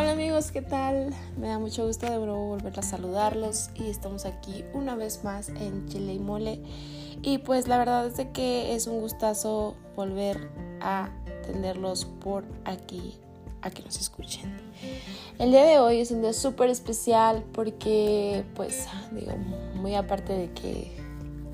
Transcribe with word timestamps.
Hola 0.00 0.12
amigos, 0.12 0.50
¿qué 0.50 0.62
tal? 0.62 1.14
Me 1.36 1.48
da 1.48 1.58
mucho 1.58 1.86
gusto 1.86 2.06
de 2.06 2.16
nuevo 2.16 2.46
volver 2.46 2.78
a 2.78 2.82
saludarlos 2.82 3.68
y 3.74 3.90
estamos 3.90 4.24
aquí 4.24 4.64
una 4.72 4.96
vez 4.96 5.24
más 5.24 5.50
en 5.50 5.86
Chile 5.88 6.14
y 6.14 6.18
Mole. 6.18 6.62
Y 7.20 7.36
pues 7.36 7.68
la 7.68 7.76
verdad 7.76 8.06
es 8.06 8.26
que 8.32 8.74
es 8.74 8.86
un 8.86 9.02
gustazo 9.02 9.76
volver 9.96 10.48
a 10.80 11.10
tenerlos 11.44 12.06
por 12.06 12.44
aquí, 12.64 13.18
a 13.60 13.68
que 13.68 13.82
nos 13.82 14.00
escuchen. 14.00 14.58
El 15.38 15.50
día 15.50 15.66
de 15.66 15.78
hoy 15.78 16.00
es 16.00 16.10
un 16.12 16.22
día 16.22 16.32
súper 16.32 16.70
especial 16.70 17.44
porque 17.52 18.42
pues 18.54 18.88
digo, 19.12 19.36
muy 19.74 19.96
aparte 19.96 20.32
de 20.32 20.50
que, 20.52 20.96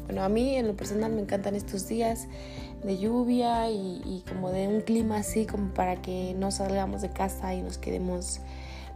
bueno, 0.05 0.23
a 0.23 0.29
mí 0.29 0.55
en 0.55 0.69
lo 0.69 0.77
personal 0.77 1.11
me 1.11 1.21
encantan 1.21 1.57
estos 1.57 1.89
días 1.89 2.29
de 2.87 2.99
lluvia 2.99 3.71
y, 3.71 4.25
como 4.29 4.51
de 4.51 4.69
un 4.69 4.81
clima 4.81 5.19
así 5.19 5.45
como 5.45 5.75
para 5.75 5.97
que 6.01 6.35
no 6.39 6.51
salgamos 6.51 7.03
de 7.03 7.11
casa 7.11 7.55
y 7.55 7.63
nos 7.63 7.79
quedemos 7.79 8.41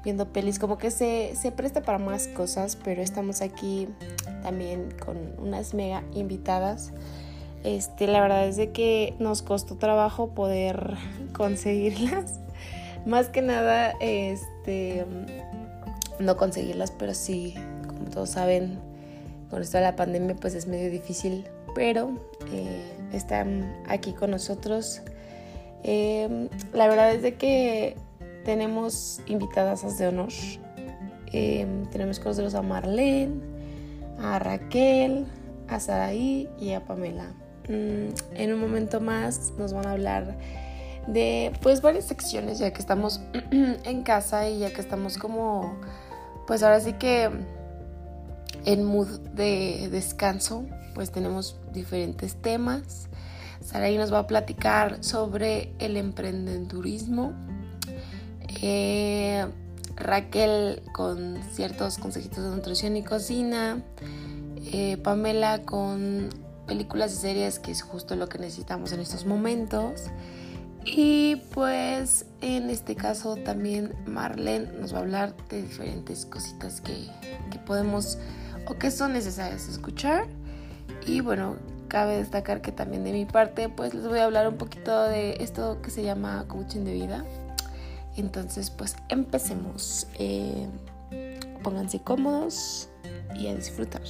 viendo 0.03 0.33
pelis, 0.33 0.59
como 0.59 0.79
que 0.79 0.91
se, 0.91 1.35
se 1.37 1.53
presta 1.53 1.83
para 1.83 1.99
más 1.99 2.29
cosas, 2.29 2.77
pero 2.77 3.03
estamos 3.03 3.43
aquí 3.43 3.89
también 4.43 4.95
con 5.05 5.19
unas 5.39 5.75
mega 5.75 6.03
invitadas. 6.15 6.93
Este, 7.65 8.07
la 8.07 8.23
verdad 8.23 8.49
es 8.49 8.57
de 8.57 8.71
que 8.71 9.15
nos 9.19 9.43
costó 9.43 9.77
trabajo 9.77 10.31
poder 10.31 10.97
conseguirlas. 11.35 12.41
Más 13.05 13.29
que 13.29 13.43
nada, 13.43 13.95
este, 14.01 15.05
no 16.19 16.37
conseguirlas, 16.37 16.91
pero 16.93 17.13
sí, 17.13 17.55
como 17.87 18.09
todos 18.09 18.31
saben, 18.31 18.79
con 19.51 19.61
esto 19.61 19.79
de 19.79 19.85
la 19.85 19.97
pandemia, 19.97 20.37
pues 20.37 20.55
es 20.55 20.67
medio 20.67 20.91
difícil 20.91 21.45
pero 21.75 22.11
eh, 22.53 22.93
están 23.13 23.83
aquí 23.89 24.13
con 24.13 24.31
nosotros. 24.31 25.03
Em, 25.83 26.49
la 26.73 26.89
verdad 26.89 27.13
es 27.13 27.23
de 27.23 27.35
que 27.35 27.97
tenemos 28.45 29.21
invitadas 29.27 29.99
de 29.99 30.09
honor. 30.09 30.29
Em, 31.33 31.87
tenemos 31.91 32.19
con 32.19 32.31
nosotros 32.31 32.55
a 32.55 32.63
Marlene, 32.63 33.41
a 34.19 34.39
Raquel, 34.39 35.27
a 35.69 35.81
Saraí 35.81 36.49
y 36.59 36.73
a 36.73 36.85
Pamela. 36.85 37.33
Mm, 37.69 38.15
en 38.35 38.53
un 38.53 38.61
momento 38.61 39.01
más 39.01 39.53
nos 39.59 39.73
van 39.73 39.87
a 39.87 39.93
hablar 39.93 40.37
de 41.07 41.53
pues 41.63 41.83
varias 41.83 42.07
secciones 42.07 42.59
ya 42.59 42.73
que 42.73 42.81
estamos 42.81 43.21
en 43.53 44.03
casa 44.03 44.49
y 44.49 44.59
ya 44.59 44.73
que 44.73 44.81
estamos 44.81 45.19
como 45.19 45.77
pues 46.47 46.63
ahora 46.63 46.81
sí 46.81 46.95
que 46.95 47.31
en 48.65 48.85
mood 48.85 49.21
de 49.35 49.89
descanso 49.91 50.65
pues 50.95 51.11
tenemos 51.11 51.57
diferentes 51.73 52.37
temas. 52.37 53.09
Saraí 53.65 53.99
nos 53.99 54.13
va 54.13 54.21
a 54.21 54.27
platicar 54.27 55.03
sobre 55.03 55.73
el 55.79 55.97
emprendedurismo. 55.97 57.33
Eh, 58.63 59.47
Raquel 59.97 60.83
con 60.93 61.39
ciertos 61.53 61.99
consejitos 61.99 62.45
de 62.45 62.51
nutrición 62.51 62.97
y 62.97 63.03
cocina. 63.03 63.83
Eh, 64.73 64.97
Pamela 65.03 65.63
con 65.63 66.31
películas 66.67 67.13
y 67.13 67.17
series, 67.17 67.59
que 67.59 67.71
es 67.71 67.83
justo 67.83 68.17
lo 68.17 68.29
que 68.29 68.39
necesitamos 68.39 68.93
en 68.93 69.01
estos 69.01 69.27
momentos. 69.27 70.05
Y 70.85 71.37
pues 71.53 72.25
en 72.41 72.71
este 72.71 72.97
caso 72.97 73.37
también 73.37 73.95
Marlene 74.07 74.73
nos 74.81 74.95
va 74.95 74.99
a 74.99 75.01
hablar 75.03 75.35
de 75.49 75.63
diferentes 75.63 76.25
cositas 76.25 76.81
que, 76.81 77.09
que 77.51 77.59
podemos 77.59 78.19
o 78.67 78.75
que 78.79 78.91
son 78.91 79.13
necesarias 79.13 79.69
escuchar. 79.69 80.27
Y 81.11 81.23
bueno, 81.23 81.57
cabe 81.89 82.19
destacar 82.19 82.63
que 82.63 82.71
también 82.71 83.03
de 83.03 83.11
mi 83.11 83.25
parte, 83.25 83.69
pues 83.69 83.93
les 83.95 84.07
voy 84.07 84.21
a 84.21 84.27
hablar 84.27 84.47
un 84.47 84.57
poquito 84.57 85.03
de 85.09 85.39
esto 85.41 85.83
que 85.83 85.91
se 85.91 86.05
llama 86.05 86.45
coaching 86.47 86.85
de 86.85 86.93
vida. 86.93 87.25
Entonces, 88.17 88.71
pues 88.71 88.95
empecemos. 89.09 90.07
Eh, 90.21 90.69
pónganse 91.65 91.99
cómodos 91.99 92.89
y 93.37 93.49
a 93.49 93.57
disfrutar. 93.57 94.03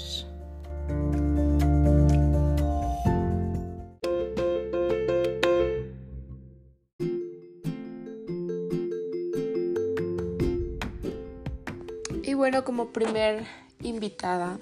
Y 12.23 12.35
bueno, 12.35 12.63
como 12.63 12.89
primer 12.93 13.47
invitada 13.81 14.59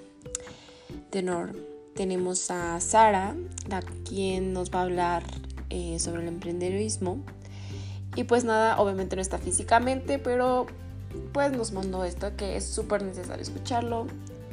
de 1.11 1.19
honor 1.19 1.68
tenemos 1.99 2.49
a 2.49 2.79
Sara, 2.79 3.35
a 3.71 3.81
quien 4.07 4.53
nos 4.53 4.73
va 4.73 4.79
a 4.79 4.83
hablar 4.83 5.23
eh, 5.69 5.99
sobre 5.99 6.21
el 6.21 6.29
emprendedurismo. 6.29 7.21
Y 8.15 8.23
pues 8.23 8.45
nada, 8.45 8.79
obviamente 8.79 9.17
no 9.17 9.21
está 9.21 9.37
físicamente, 9.37 10.17
pero 10.17 10.65
pues 11.33 11.51
nos 11.51 11.73
mandó 11.73 12.05
esto 12.05 12.37
que 12.37 12.55
es 12.55 12.65
súper 12.65 13.03
necesario 13.03 13.43
escucharlo. 13.43 14.07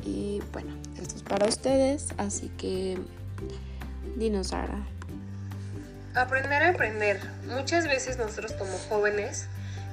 Y 0.05 0.43
bueno, 0.53 0.75
esto 1.01 1.15
es 1.15 1.23
para 1.23 1.47
ustedes, 1.47 2.09
así 2.17 2.49
que 2.59 2.99
dinos 4.17 4.49
Sara. 4.49 4.85
Aprender 6.17 6.65
a 6.65 6.69
emprender. 6.71 7.21
Muchas 7.47 7.85
veces 7.85 8.19
nosotros 8.19 8.55
como 8.55 8.77
jóvenes 8.89 9.47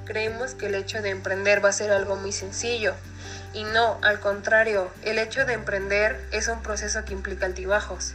creemos 0.04 0.54
que 0.54 0.66
el 0.66 0.74
hecho 0.74 1.02
de 1.02 1.10
emprender 1.10 1.64
va 1.64 1.70
a 1.70 1.72
ser 1.72 1.90
algo 1.90 2.16
muy 2.16 2.32
sencillo 2.32 2.94
y 3.54 3.62
no, 3.62 3.98
al 4.02 4.18
contrario, 4.18 4.90
el 5.02 5.18
hecho 5.18 5.46
de 5.46 5.52
emprender 5.52 6.20
es 6.32 6.48
un 6.48 6.60
proceso 6.60 7.04
que 7.04 7.12
implica 7.12 7.46
altibajos, 7.46 8.14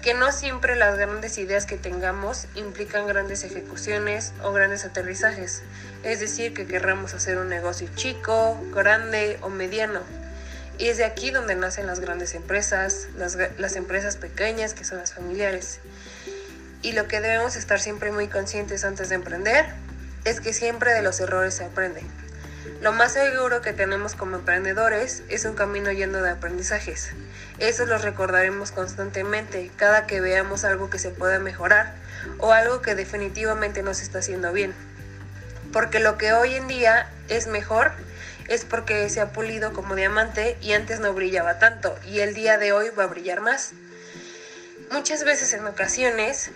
que 0.00 0.14
no 0.14 0.32
siempre 0.32 0.74
las 0.74 0.96
grandes 0.96 1.36
ideas 1.36 1.66
que 1.66 1.76
tengamos 1.76 2.46
implican 2.54 3.06
grandes 3.06 3.44
ejecuciones 3.44 4.32
o 4.42 4.52
grandes 4.52 4.86
aterrizajes, 4.86 5.62
es 6.02 6.18
decir, 6.18 6.54
que 6.54 6.66
querramos 6.66 7.12
hacer 7.12 7.36
un 7.36 7.48
negocio 7.48 7.88
chico, 7.94 8.58
grande 8.72 9.38
o 9.42 9.50
mediano. 9.50 10.00
Y 10.78 10.88
es 10.88 10.96
de 10.96 11.04
aquí 11.04 11.30
donde 11.30 11.54
nacen 11.54 11.86
las 11.86 12.00
grandes 12.00 12.34
empresas, 12.34 13.08
las, 13.16 13.36
las 13.58 13.76
empresas 13.76 14.16
pequeñas 14.16 14.74
que 14.74 14.84
son 14.84 14.98
las 14.98 15.12
familiares. 15.12 15.78
Y 16.82 16.92
lo 16.92 17.06
que 17.06 17.20
debemos 17.20 17.54
estar 17.56 17.80
siempre 17.80 18.10
muy 18.10 18.28
conscientes 18.28 18.84
antes 18.84 19.10
de 19.10 19.14
emprender 19.14 19.83
es 20.24 20.40
que 20.40 20.52
siempre 20.52 20.92
de 20.92 21.02
los 21.02 21.20
errores 21.20 21.54
se 21.54 21.64
aprende. 21.64 22.02
Lo 22.80 22.92
más 22.92 23.12
seguro 23.12 23.62
que 23.62 23.72
tenemos 23.72 24.14
como 24.14 24.36
emprendedores 24.36 25.22
es 25.28 25.44
un 25.44 25.54
camino 25.54 25.92
lleno 25.92 26.22
de 26.22 26.30
aprendizajes. 26.30 27.10
Eso 27.58 27.86
lo 27.86 27.98
recordaremos 27.98 28.72
constantemente 28.72 29.70
cada 29.76 30.06
que 30.06 30.20
veamos 30.20 30.64
algo 30.64 30.90
que 30.90 30.98
se 30.98 31.10
pueda 31.10 31.38
mejorar 31.38 31.94
o 32.38 32.52
algo 32.52 32.82
que 32.82 32.94
definitivamente 32.94 33.82
no 33.82 33.94
se 33.94 34.02
está 34.02 34.18
haciendo 34.18 34.52
bien. 34.52 34.74
Porque 35.72 36.00
lo 36.00 36.18
que 36.18 36.32
hoy 36.32 36.54
en 36.54 36.68
día 36.68 37.10
es 37.28 37.46
mejor 37.46 37.92
es 38.48 38.64
porque 38.64 39.08
se 39.08 39.20
ha 39.20 39.32
pulido 39.32 39.72
como 39.72 39.94
diamante 39.94 40.56
y 40.60 40.72
antes 40.72 41.00
no 41.00 41.12
brillaba 41.14 41.58
tanto 41.58 41.98
y 42.06 42.20
el 42.20 42.34
día 42.34 42.58
de 42.58 42.72
hoy 42.72 42.90
va 42.90 43.04
a 43.04 43.08
brillar 43.08 43.40
más. 43.40 43.72
Muchas 44.90 45.24
veces 45.24 45.52
en 45.54 45.66
ocasiones 45.66 46.50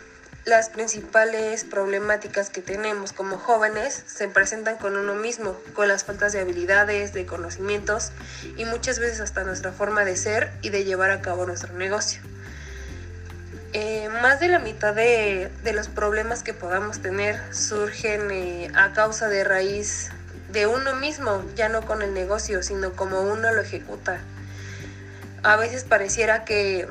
las 0.48 0.70
principales 0.70 1.64
problemáticas 1.64 2.48
que 2.48 2.62
tenemos 2.62 3.12
como 3.12 3.36
jóvenes 3.36 4.02
se 4.06 4.28
presentan 4.28 4.76
con 4.76 4.96
uno 4.96 5.14
mismo, 5.14 5.54
con 5.74 5.88
las 5.88 6.04
faltas 6.04 6.32
de 6.32 6.40
habilidades, 6.40 7.12
de 7.12 7.26
conocimientos 7.26 8.12
y 8.56 8.64
muchas 8.64 8.98
veces 8.98 9.20
hasta 9.20 9.44
nuestra 9.44 9.72
forma 9.72 10.06
de 10.06 10.16
ser 10.16 10.50
y 10.62 10.70
de 10.70 10.84
llevar 10.84 11.10
a 11.10 11.20
cabo 11.20 11.44
nuestro 11.44 11.74
negocio. 11.74 12.22
Eh, 13.74 14.08
más 14.22 14.40
de 14.40 14.48
la 14.48 14.58
mitad 14.58 14.94
de, 14.94 15.50
los 15.74 15.88
problemas 15.88 16.42
que 16.42 16.54
podamos 16.54 17.02
tener 17.02 17.38
surgen 17.54 18.30
eh, 18.30 18.70
a 18.74 18.94
causa 18.94 19.28
de 19.28 19.44
raíz 19.44 20.08
de 20.50 20.66
uno 20.66 20.94
mismo, 20.94 21.44
ya 21.56 21.68
no 21.68 21.84
con 21.84 22.00
el 22.00 22.14
negocio, 22.14 22.62
sino 22.62 22.94
como 22.94 23.20
uno 23.20 23.52
lo 23.52 23.60
ejecuta. 23.60 24.18
A 25.42 25.56
veces 25.56 25.84
pareciera 25.84 26.46
que 26.46 26.88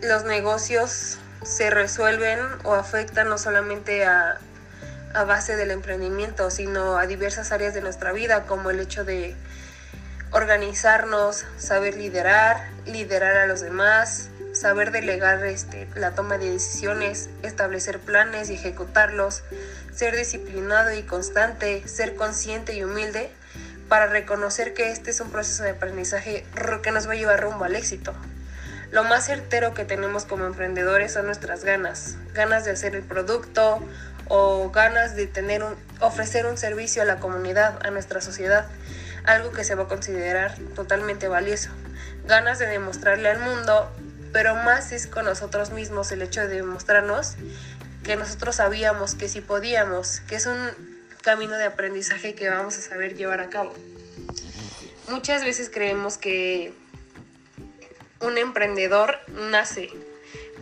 los 0.00 0.24
negocios 0.24 1.18
se 1.42 1.70
resuelven 1.70 2.40
o 2.64 2.74
afectan 2.74 3.28
no 3.28 3.38
solamente 3.38 4.04
a, 4.04 4.38
a 5.14 5.24
base 5.24 5.56
del 5.56 5.70
emprendimiento, 5.70 6.50
sino 6.50 6.98
a 6.98 7.06
diversas 7.06 7.52
áreas 7.52 7.74
de 7.74 7.80
nuestra 7.80 8.12
vida, 8.12 8.44
como 8.46 8.70
el 8.70 8.80
hecho 8.80 9.04
de 9.04 9.34
organizarnos, 10.32 11.44
saber 11.56 11.96
liderar, 11.96 12.68
liderar 12.86 13.36
a 13.36 13.46
los 13.46 13.60
demás, 13.60 14.30
saber 14.52 14.90
delegar 14.90 15.44
este, 15.44 15.88
la 15.94 16.12
toma 16.12 16.38
de 16.38 16.50
decisiones, 16.50 17.28
establecer 17.42 17.98
planes 17.98 18.50
y 18.50 18.54
ejecutarlos, 18.54 19.42
ser 19.92 20.16
disciplinado 20.16 20.92
y 20.92 21.02
constante, 21.02 21.86
ser 21.88 22.14
consciente 22.14 22.74
y 22.74 22.84
humilde 22.84 23.30
para 23.88 24.06
reconocer 24.06 24.72
que 24.72 24.92
este 24.92 25.10
es 25.10 25.20
un 25.20 25.30
proceso 25.30 25.64
de 25.64 25.70
aprendizaje 25.70 26.44
que 26.82 26.90
nos 26.92 27.08
va 27.08 27.12
a 27.12 27.16
llevar 27.16 27.40
rumbo 27.40 27.64
al 27.64 27.74
éxito. 27.74 28.14
Lo 28.90 29.04
más 29.04 29.26
certero 29.26 29.72
que 29.72 29.84
tenemos 29.84 30.24
como 30.24 30.46
emprendedores 30.46 31.12
son 31.12 31.26
nuestras 31.26 31.64
ganas, 31.64 32.16
ganas 32.34 32.64
de 32.64 32.72
hacer 32.72 32.96
el 32.96 33.02
producto 33.02 33.78
o 34.28 34.70
ganas 34.70 35.14
de 35.14 35.26
tener 35.26 35.62
un, 35.62 35.76
ofrecer 36.00 36.46
un 36.46 36.56
servicio 36.56 37.02
a 37.02 37.04
la 37.04 37.20
comunidad, 37.20 37.78
a 37.86 37.90
nuestra 37.90 38.20
sociedad, 38.20 38.66
algo 39.24 39.52
que 39.52 39.62
se 39.62 39.74
va 39.74 39.84
a 39.84 39.88
considerar 39.88 40.56
totalmente 40.74 41.28
valioso, 41.28 41.70
ganas 42.26 42.58
de 42.58 42.66
demostrarle 42.66 43.28
al 43.28 43.38
mundo, 43.38 43.90
pero 44.32 44.54
más 44.54 44.92
es 44.92 45.06
con 45.06 45.24
nosotros 45.24 45.70
mismos 45.70 46.10
el 46.10 46.22
hecho 46.22 46.40
de 46.40 46.56
demostrarnos 46.56 47.36
que 48.02 48.16
nosotros 48.16 48.56
sabíamos 48.56 49.14
que 49.14 49.28
sí 49.28 49.40
podíamos, 49.40 50.20
que 50.20 50.36
es 50.36 50.46
un 50.46 50.70
camino 51.22 51.56
de 51.56 51.64
aprendizaje 51.64 52.34
que 52.34 52.48
vamos 52.48 52.76
a 52.78 52.80
saber 52.80 53.14
llevar 53.14 53.40
a 53.40 53.50
cabo. 53.50 53.74
Muchas 55.08 55.44
veces 55.44 55.70
creemos 55.72 56.18
que 56.18 56.72
un 58.20 58.36
emprendedor 58.36 59.18
nace, 59.50 59.88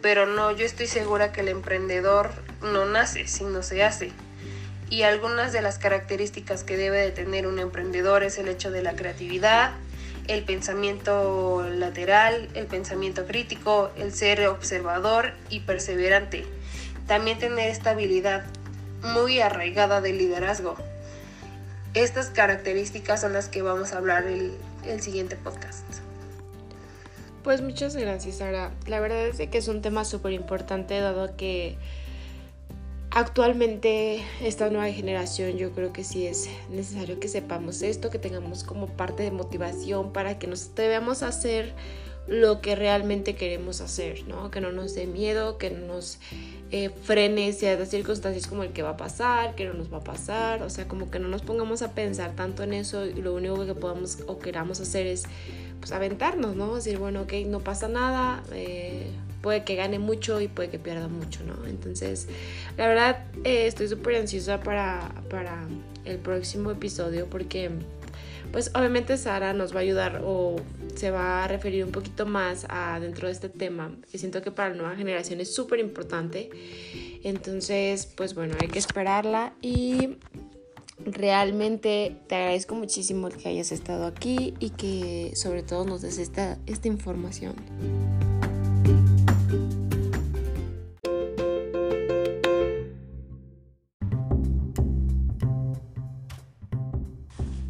pero 0.00 0.26
no, 0.26 0.52
yo 0.52 0.64
estoy 0.64 0.86
segura 0.86 1.32
que 1.32 1.40
el 1.40 1.48
emprendedor 1.48 2.30
no 2.62 2.86
nace, 2.86 3.26
sino 3.26 3.62
se 3.62 3.82
hace. 3.82 4.12
Y 4.90 5.02
algunas 5.02 5.52
de 5.52 5.60
las 5.60 5.78
características 5.78 6.64
que 6.64 6.76
debe 6.76 6.98
de 6.98 7.10
tener 7.10 7.46
un 7.46 7.58
emprendedor 7.58 8.22
es 8.22 8.38
el 8.38 8.48
hecho 8.48 8.70
de 8.70 8.82
la 8.82 8.94
creatividad, 8.94 9.72
el 10.28 10.44
pensamiento 10.44 11.66
lateral, 11.68 12.48
el 12.54 12.66
pensamiento 12.66 13.26
crítico, 13.26 13.90
el 13.96 14.12
ser 14.12 14.46
observador 14.46 15.32
y 15.50 15.60
perseverante. 15.60 16.46
También 17.06 17.38
tener 17.38 17.70
esta 17.70 17.90
habilidad 17.90 18.44
muy 19.02 19.40
arraigada 19.40 20.00
de 20.00 20.12
liderazgo. 20.12 20.76
Estas 21.94 22.28
características 22.30 23.20
son 23.20 23.32
las 23.32 23.48
que 23.48 23.62
vamos 23.62 23.92
a 23.92 23.98
hablar 23.98 24.26
el, 24.26 24.52
el 24.86 25.00
siguiente 25.02 25.36
podcast. 25.36 26.07
Pues 27.42 27.62
muchas 27.62 27.96
gracias, 27.96 28.36
Sara. 28.36 28.72
La 28.86 29.00
verdad 29.00 29.26
es 29.26 29.48
que 29.48 29.58
es 29.58 29.68
un 29.68 29.80
tema 29.80 30.04
súper 30.04 30.32
importante 30.32 30.98
dado 31.00 31.36
que 31.36 31.76
actualmente 33.10 34.22
esta 34.42 34.68
nueva 34.70 34.92
generación 34.92 35.56
yo 35.56 35.72
creo 35.72 35.92
que 35.92 36.04
sí 36.04 36.26
es 36.26 36.48
necesario 36.70 37.18
que 37.20 37.28
sepamos 37.28 37.82
esto, 37.82 38.10
que 38.10 38.18
tengamos 38.18 38.64
como 38.64 38.86
parte 38.86 39.22
de 39.22 39.30
motivación 39.30 40.12
para 40.12 40.38
que 40.38 40.46
nos 40.46 40.74
debamos 40.74 41.22
hacer 41.22 41.74
lo 42.26 42.60
que 42.60 42.76
realmente 42.76 43.34
queremos 43.34 43.80
hacer, 43.80 44.24
¿no? 44.28 44.50
Que 44.50 44.60
no 44.60 44.70
nos 44.70 44.94
dé 44.94 45.06
miedo, 45.06 45.56
que 45.56 45.70
no 45.70 45.86
nos 45.86 46.18
eh, 46.70 46.90
frene 46.90 47.52
ciertas 47.52 47.88
circunstancias 47.88 48.46
como 48.46 48.62
el 48.62 48.72
que 48.72 48.82
va 48.82 48.90
a 48.90 48.96
pasar, 48.96 49.54
que 49.54 49.64
no 49.64 49.72
nos 49.72 49.92
va 49.92 49.98
a 49.98 50.04
pasar, 50.04 50.62
o 50.62 50.68
sea, 50.68 50.86
como 50.86 51.10
que 51.10 51.18
no 51.18 51.28
nos 51.28 51.42
pongamos 51.42 51.80
a 51.80 51.92
pensar 51.92 52.32
tanto 52.36 52.62
en 52.62 52.74
eso 52.74 53.06
y 53.06 53.14
lo 53.14 53.34
único 53.34 53.64
que 53.64 53.74
podamos 53.74 54.18
o 54.26 54.38
queramos 54.38 54.80
hacer 54.80 55.06
es 55.06 55.24
pues 55.80 55.92
aventarnos, 55.92 56.56
¿no? 56.56 56.74
Decir, 56.74 56.98
bueno, 56.98 57.22
ok, 57.22 57.32
no 57.46 57.60
pasa 57.60 57.88
nada, 57.88 58.42
eh, 58.52 59.06
puede 59.40 59.64
que 59.64 59.76
gane 59.76 59.98
mucho 59.98 60.40
y 60.40 60.48
puede 60.48 60.68
que 60.68 60.78
pierda 60.78 61.08
mucho, 61.08 61.40
¿no? 61.44 61.66
Entonces, 61.66 62.28
la 62.76 62.86
verdad, 62.86 63.24
eh, 63.44 63.66
estoy 63.66 63.88
súper 63.88 64.16
ansiosa 64.16 64.60
para, 64.60 65.10
para 65.30 65.66
el 66.04 66.18
próximo 66.18 66.70
episodio 66.70 67.26
porque, 67.30 67.70
pues 68.52 68.70
obviamente 68.74 69.16
Sara 69.16 69.54
nos 69.54 69.72
va 69.74 69.78
a 69.78 69.82
ayudar 69.82 70.22
o 70.24 70.56
se 70.98 71.10
va 71.10 71.44
a 71.44 71.48
referir 71.48 71.84
un 71.84 71.92
poquito 71.92 72.26
más 72.26 72.66
a 72.68 72.98
dentro 73.00 73.28
de 73.28 73.32
este 73.32 73.48
tema, 73.48 73.94
que 74.10 74.18
siento 74.18 74.42
que 74.42 74.50
para 74.50 74.70
la 74.70 74.74
nueva 74.74 74.96
generación 74.96 75.40
es 75.40 75.54
súper 75.54 75.78
importante. 75.78 76.50
Entonces, 77.22 78.06
pues 78.06 78.34
bueno, 78.34 78.56
hay 78.60 78.68
que 78.68 78.78
esperarla 78.78 79.54
y 79.62 80.18
realmente 81.04 82.16
te 82.26 82.34
agradezco 82.34 82.74
muchísimo 82.74 83.28
que 83.28 83.48
hayas 83.48 83.72
estado 83.72 84.06
aquí 84.06 84.54
y 84.58 84.70
que 84.70 85.32
sobre 85.34 85.62
todo 85.62 85.84
nos 85.84 86.02
des 86.02 86.18
esta, 86.18 86.58
esta 86.66 86.88
información. 86.88 87.54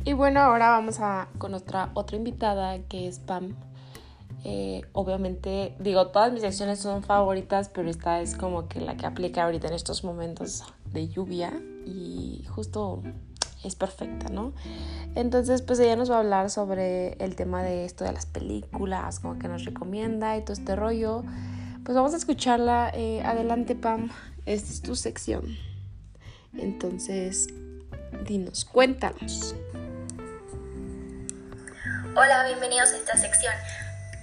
Y 0.08 0.14
bueno, 0.14 0.40
ahora 0.40 0.70
vamos 0.70 1.00
a 1.00 1.28
con 1.36 1.52
otra, 1.52 1.90
otra 1.92 2.16
invitada 2.16 2.78
que 2.88 3.08
es 3.08 3.18
Pam. 3.18 3.54
Eh, 4.42 4.80
obviamente, 4.94 5.76
digo, 5.80 6.06
todas 6.06 6.32
mis 6.32 6.40
secciones 6.40 6.78
son 6.78 7.02
favoritas, 7.02 7.68
pero 7.68 7.90
esta 7.90 8.22
es 8.22 8.34
como 8.34 8.68
que 8.68 8.80
la 8.80 8.96
que 8.96 9.04
aplica 9.04 9.44
ahorita 9.44 9.68
en 9.68 9.74
estos 9.74 10.04
momentos 10.04 10.64
de 10.86 11.08
lluvia 11.08 11.52
y 11.84 12.42
justo 12.48 13.02
es 13.62 13.74
perfecta, 13.74 14.30
¿no? 14.30 14.54
Entonces, 15.14 15.60
pues 15.60 15.78
ella 15.78 15.96
nos 15.96 16.10
va 16.10 16.16
a 16.16 16.20
hablar 16.20 16.48
sobre 16.48 17.12
el 17.22 17.36
tema 17.36 17.62
de 17.62 17.84
esto 17.84 18.04
de 18.04 18.12
las 18.12 18.24
películas, 18.24 19.20
como 19.20 19.38
que 19.38 19.46
nos 19.48 19.66
recomienda 19.66 20.38
y 20.38 20.40
todo 20.40 20.54
este 20.54 20.74
rollo. 20.74 21.22
Pues 21.84 21.94
vamos 21.94 22.14
a 22.14 22.16
escucharla. 22.16 22.90
Eh, 22.94 23.20
adelante, 23.26 23.74
Pam, 23.74 24.08
esta 24.46 24.72
es 24.72 24.80
tu 24.80 24.96
sección. 24.96 25.44
Entonces, 26.54 27.48
dinos, 28.24 28.64
cuéntanos. 28.64 29.54
Hola, 32.20 32.42
bienvenidos 32.42 32.90
a 32.90 32.96
esta 32.96 33.16
sección, 33.16 33.54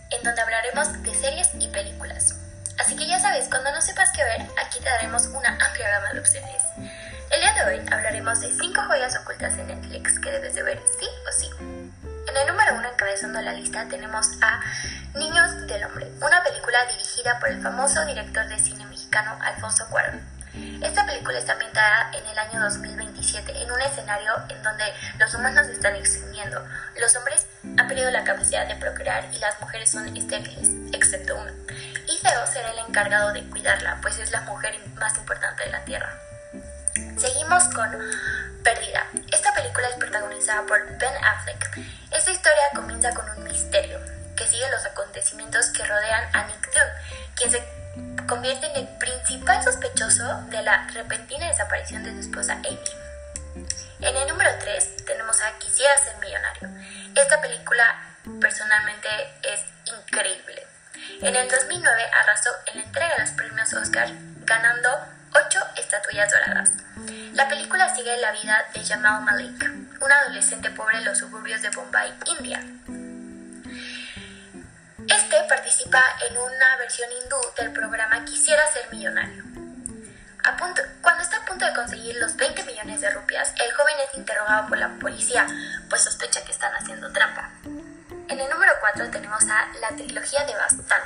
en 0.09 0.21
donde 0.21 0.41
hablaremos 0.41 1.01
de 1.01 1.15
series 1.15 1.49
y 1.57 1.69
películas. 1.69 2.35
Así 2.77 2.93
que 2.97 3.07
ya 3.07 3.21
sabes, 3.21 3.47
cuando 3.47 3.71
no 3.71 3.81
sepas 3.81 4.11
qué 4.11 4.21
ver, 4.21 4.41
aquí 4.61 4.79
te 4.79 4.89
daremos 4.89 5.27
una 5.27 5.51
amplia 5.51 5.91
gama 5.91 6.11
de 6.11 6.19
opciones. 6.19 6.61
El 7.31 7.39
día 7.39 7.53
de 7.53 7.63
hoy 7.63 7.85
hablaremos 7.89 8.41
de 8.41 8.51
5 8.51 8.81
joyas 8.85 9.15
ocultas 9.15 9.53
en 9.53 9.67
Netflix 9.67 10.19
que 10.19 10.29
debes 10.29 10.55
de 10.55 10.63
ver 10.63 10.83
sí 10.99 11.07
o 11.25 11.31
sí. 11.31 11.49
En 12.27 12.35
el 12.35 12.47
número 12.47 12.75
1 12.75 12.85
encabezando 12.85 13.41
la 13.41 13.53
lista 13.53 13.87
tenemos 13.87 14.27
a 14.41 14.59
Niños 15.13 15.65
del 15.67 15.85
Hombre, 15.85 16.11
una 16.21 16.43
película 16.43 16.85
dirigida 16.87 17.39
por 17.39 17.47
el 17.47 17.61
famoso 17.61 18.05
director 18.05 18.45
de 18.49 18.59
cine 18.59 18.85
mexicano 18.87 19.39
Alfonso 19.41 19.87
Cuarón. 19.89 20.34
Esta 20.81 21.05
película 21.05 21.37
está 21.37 21.53
ambientada 21.53 22.11
en 22.13 22.25
el 22.25 22.37
año 22.37 22.61
2027, 22.61 23.63
en 23.63 23.71
un 23.71 23.81
escenario 23.81 24.31
en 24.49 24.61
donde 24.61 24.83
los 25.17 25.33
humanos 25.33 25.67
están 25.67 25.95
extinguiendo. 25.95 26.63
Los 26.99 27.15
hombres 27.15 27.47
han 27.77 27.87
perdido 27.87 28.11
la 28.11 28.23
capacidad 28.23 28.67
de 28.67 28.75
procrear 28.75 29.25
y 29.33 29.39
las 29.39 29.59
mujeres 29.61 29.91
son 29.91 30.15
estériles, 30.15 30.69
excepto 30.93 31.35
uno. 31.35 31.51
Y 32.07 32.17
Feo 32.17 32.47
será 32.47 32.71
el 32.71 32.79
encargado 32.87 33.33
de 33.33 33.43
cuidarla, 33.49 33.97
pues 34.01 34.19
es 34.19 34.31
la 34.31 34.41
mujer 34.41 34.75
más 34.95 35.17
importante 35.17 35.63
de 35.63 35.71
la 35.71 35.83
Tierra. 35.85 36.13
Seguimos 37.17 37.63
con 37.73 37.89
Perdida. 38.63 39.07
Esta 39.31 39.53
película 39.53 39.87
es 39.87 39.95
protagonizada 39.95 40.65
por 40.65 40.85
Ben 40.97 41.13
Affleck. 41.23 41.77
Esta 42.11 42.31
historia 42.31 42.63
comienza 42.73 43.13
con 43.13 43.29
un 43.29 43.43
misterio 43.43 43.99
que 44.35 44.47
sigue 44.47 44.69
los 44.69 44.85
acontecimientos 44.85 45.67
que 45.67 45.83
rodean 45.85 46.23
a 46.33 46.43
Nick 46.47 46.73
Dunn, 46.73 47.35
quien 47.35 47.51
se 47.51 47.84
convierte 48.27 48.67
en 48.67 48.75
el 48.77 48.87
principal 48.97 49.63
sospechoso 49.63 50.23
de 50.49 50.61
la 50.63 50.87
repentina 50.93 51.47
desaparición 51.47 52.03
de 52.03 52.11
su 52.11 52.19
esposa 52.19 52.53
Amy. 52.53 52.79
En 54.01 54.15
el 54.15 54.27
número 54.27 54.49
3 54.59 55.05
tenemos 55.05 55.41
a 55.41 55.57
Quisiera 55.59 55.97
ser 55.97 56.17
millonario. 56.17 56.69
Esta 57.15 57.41
película 57.41 57.83
personalmente 58.41 59.07
es 59.43 59.61
increíble. 59.85 60.67
En 61.21 61.35
el 61.35 61.47
2009 61.47 62.03
arrasó 62.21 62.49
en 62.67 62.77
la 62.77 62.83
entrega 62.83 63.15
de 63.15 63.21
los 63.21 63.31
premios 63.31 63.73
Oscar, 63.73 64.09
ganando 64.45 64.89
8 65.33 65.59
estatuillas 65.77 66.31
doradas. 66.31 66.71
La 67.33 67.47
película 67.47 67.93
sigue 67.93 68.17
la 68.17 68.31
vida 68.31 68.65
de 68.73 68.83
Jamal 68.83 69.23
Malik, 69.23 69.63
un 70.01 70.11
adolescente 70.11 70.69
pobre 70.71 70.97
en 70.97 71.05
los 71.05 71.17
suburbios 71.17 71.61
de 71.61 71.69
Bombay, 71.69 72.13
India. 72.37 72.63
Este 75.07 75.43
participa 75.47 76.01
en 76.27 76.37
una 76.37 76.77
versión 76.77 77.07
hindú 77.11 77.37
del 77.57 77.71
programa 77.71 78.25
Quisiera 78.25 78.63
ser 78.71 78.91
millonario. 78.91 79.43
cuando 81.01 81.21
está 81.21 81.37
a 81.37 81.45
punto 81.45 81.63
de 81.65 81.73
conseguir 81.73 82.15
los 82.15 82.35
20 82.35 82.63
millones 82.63 83.01
de 83.01 83.11
rupias, 83.11 83.53
el 83.63 83.71
joven 83.73 83.95
es 84.07 84.17
interrogado 84.17 84.67
por 84.67 84.79
la 84.79 84.89
policía, 84.99 85.45
pues 85.89 86.03
sospecha 86.03 86.43
que 86.43 86.51
están 86.51 86.73
haciendo 86.73 87.11
trampa. 87.11 87.51
En 88.29 88.39
el 88.39 88.49
número 88.49 88.73
4 88.79 89.11
tenemos 89.11 89.43
a 89.43 89.67
la 89.79 89.89
trilogía 89.89 90.43
de 90.45 90.55
Bastán. 90.55 91.01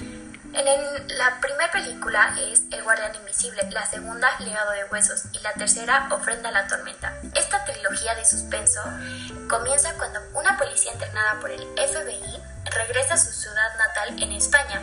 En 0.00 1.18
la 1.18 1.38
primera 1.40 1.70
película 1.70 2.34
es 2.40 2.62
El 2.72 2.82
Guardián 2.82 3.14
Invisible, 3.14 3.62
la 3.70 3.86
segunda 3.86 4.28
Legado 4.40 4.72
de 4.72 4.84
Huesos 4.86 5.26
y 5.32 5.38
la 5.40 5.52
tercera 5.52 6.08
Ofrenda 6.10 6.48
a 6.48 6.52
la 6.52 6.66
Tormenta. 6.66 7.14
Esta 7.34 7.64
trilogía 7.64 8.14
de 8.16 8.24
suspenso 8.24 8.82
comienza 9.48 9.92
cuando 9.94 10.20
una 10.32 10.56
policía 10.56 10.92
entrenada 10.92 11.38
por 11.40 11.50
el 11.50 11.62
FBI 11.76 12.55
regresa 12.70 13.14
a 13.14 13.18
su 13.18 13.32
ciudad 13.32 13.76
natal 13.78 14.22
en 14.22 14.32
España 14.32 14.82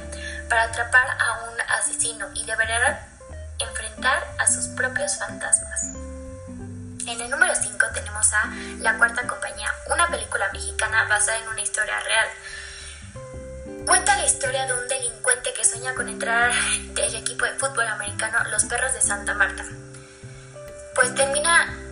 para 0.50 0.64
atrapar 0.64 1.08
a 1.20 1.44
un 1.44 1.62
asesino 1.80 2.30
y 2.34 2.46
deberá 2.46 3.08
enfrentar 3.60 4.24
a 4.40 4.48
sus 4.48 4.68
propios 4.70 5.18
fantasmas. 5.18 5.94
En 7.08 7.20
el 7.20 7.30
número 7.30 7.54
5 7.54 7.86
tenemos 7.94 8.34
a 8.34 8.50
La 8.80 8.98
Cuarta 8.98 9.28
Compañía, 9.28 9.74
una 9.92 10.08
película 10.08 10.50
mexicana 10.54 11.04
basada 11.06 11.38
en 11.38 11.48
una 11.50 11.62
historia 11.62 12.00
real. 12.00 12.28
Cuenta 13.86 14.16
la 14.16 14.26
historia 14.26 14.66
de 14.66 14.74
un 14.74 14.88
delincuente 14.88 15.54
que 15.54 15.66
sueña 15.66 15.94
con 15.94 16.08
entrar 16.08 16.54
del 16.94 17.16
equipo 17.16 17.44
de 17.46 17.52
fútbol 17.54 17.88
americano 17.88 18.40
Los 18.50 18.64
Perros 18.66 18.94
de 18.94 19.02
Santa 19.02 19.34
Marta. 19.34 19.66
Pues 20.96 21.14
termina 21.16 21.83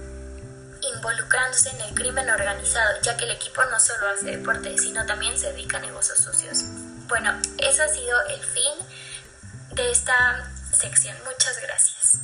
involucrándose 1.02 1.70
en 1.72 1.82
el 1.82 1.96
crimen 1.96 2.30
organizado, 2.30 3.02
ya 3.02 3.18
que 3.18 3.26
el 3.26 3.32
equipo 3.32 3.62
no 3.72 3.80
solo 3.80 4.08
hace 4.14 4.38
deporte, 4.38 4.78
sino 4.78 5.04
también 5.08 5.36
se 5.38 5.52
dedica 5.52 5.78
a 5.78 5.82
negocios 5.82 6.20
sucios. 6.20 6.64
Bueno, 7.08 7.32
eso 7.58 7.84
ha 7.84 7.88
sido 7.88 8.16
el 8.30 8.40
fin 8.42 9.76
de 9.76 9.92
esta 9.92 10.14
sección. 10.72 11.16
Muchas 11.26 11.60
gracias. 11.64 12.22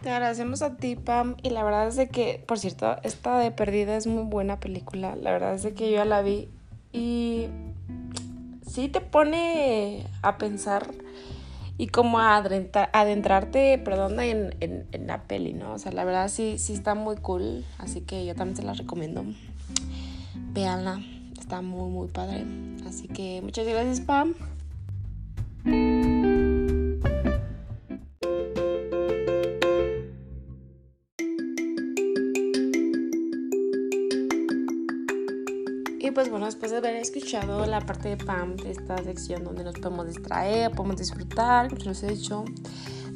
Te 0.00 0.10
agradecemos 0.10 0.62
a 0.62 0.76
ti, 0.76 0.94
Pam. 0.94 1.36
Y 1.42 1.50
la 1.50 1.64
verdad 1.64 1.88
es 1.88 1.96
de 1.96 2.08
que, 2.08 2.44
por 2.46 2.58
cierto, 2.58 2.96
esta 3.02 3.38
de 3.38 3.50
Perdida 3.50 3.96
es 3.96 4.06
muy 4.06 4.22
buena 4.24 4.60
película. 4.60 5.16
La 5.16 5.32
verdad 5.32 5.54
es 5.54 5.64
de 5.64 5.74
que 5.74 5.90
yo 5.90 5.96
ya 5.96 6.04
la 6.04 6.22
vi 6.22 6.50
y 6.92 7.48
sí 8.64 8.88
te 8.88 9.00
pone 9.00 10.08
a 10.22 10.38
pensar 10.38 10.86
y 11.78 11.88
como 11.88 12.18
adentrarte, 12.18 13.78
perdón, 13.78 14.20
en, 14.20 14.86
la 15.06 15.22
peli, 15.24 15.52
¿no? 15.52 15.72
O 15.74 15.78
sea, 15.78 15.92
la 15.92 16.04
verdad 16.04 16.28
sí, 16.28 16.58
sí 16.58 16.74
está 16.74 16.94
muy 16.94 17.16
cool, 17.16 17.64
así 17.78 18.02
que 18.02 18.24
yo 18.26 18.34
también 18.34 18.56
se 18.56 18.62
la 18.62 18.74
recomiendo. 18.74 19.24
Veanla, 20.52 21.02
está 21.38 21.62
muy, 21.62 21.90
muy 21.90 22.08
padre. 22.08 22.44
Así 22.86 23.08
que 23.08 23.40
muchas 23.42 23.66
gracias, 23.66 24.00
Pam. 24.00 24.34
Después 36.46 36.70
de 36.70 36.78
haber 36.78 36.96
escuchado 36.96 37.66
la 37.66 37.80
parte 37.80 38.10
de 38.10 38.16
Pam 38.16 38.56
de 38.56 38.70
esta 38.70 38.96
sección 39.02 39.44
donde 39.44 39.64
nos 39.64 39.74
podemos 39.74 40.06
distraer, 40.06 40.70
podemos 40.72 40.96
disfrutar, 40.96 41.68
como 41.68 41.84
les 41.84 42.02
he 42.02 42.08
dicho, 42.08 42.44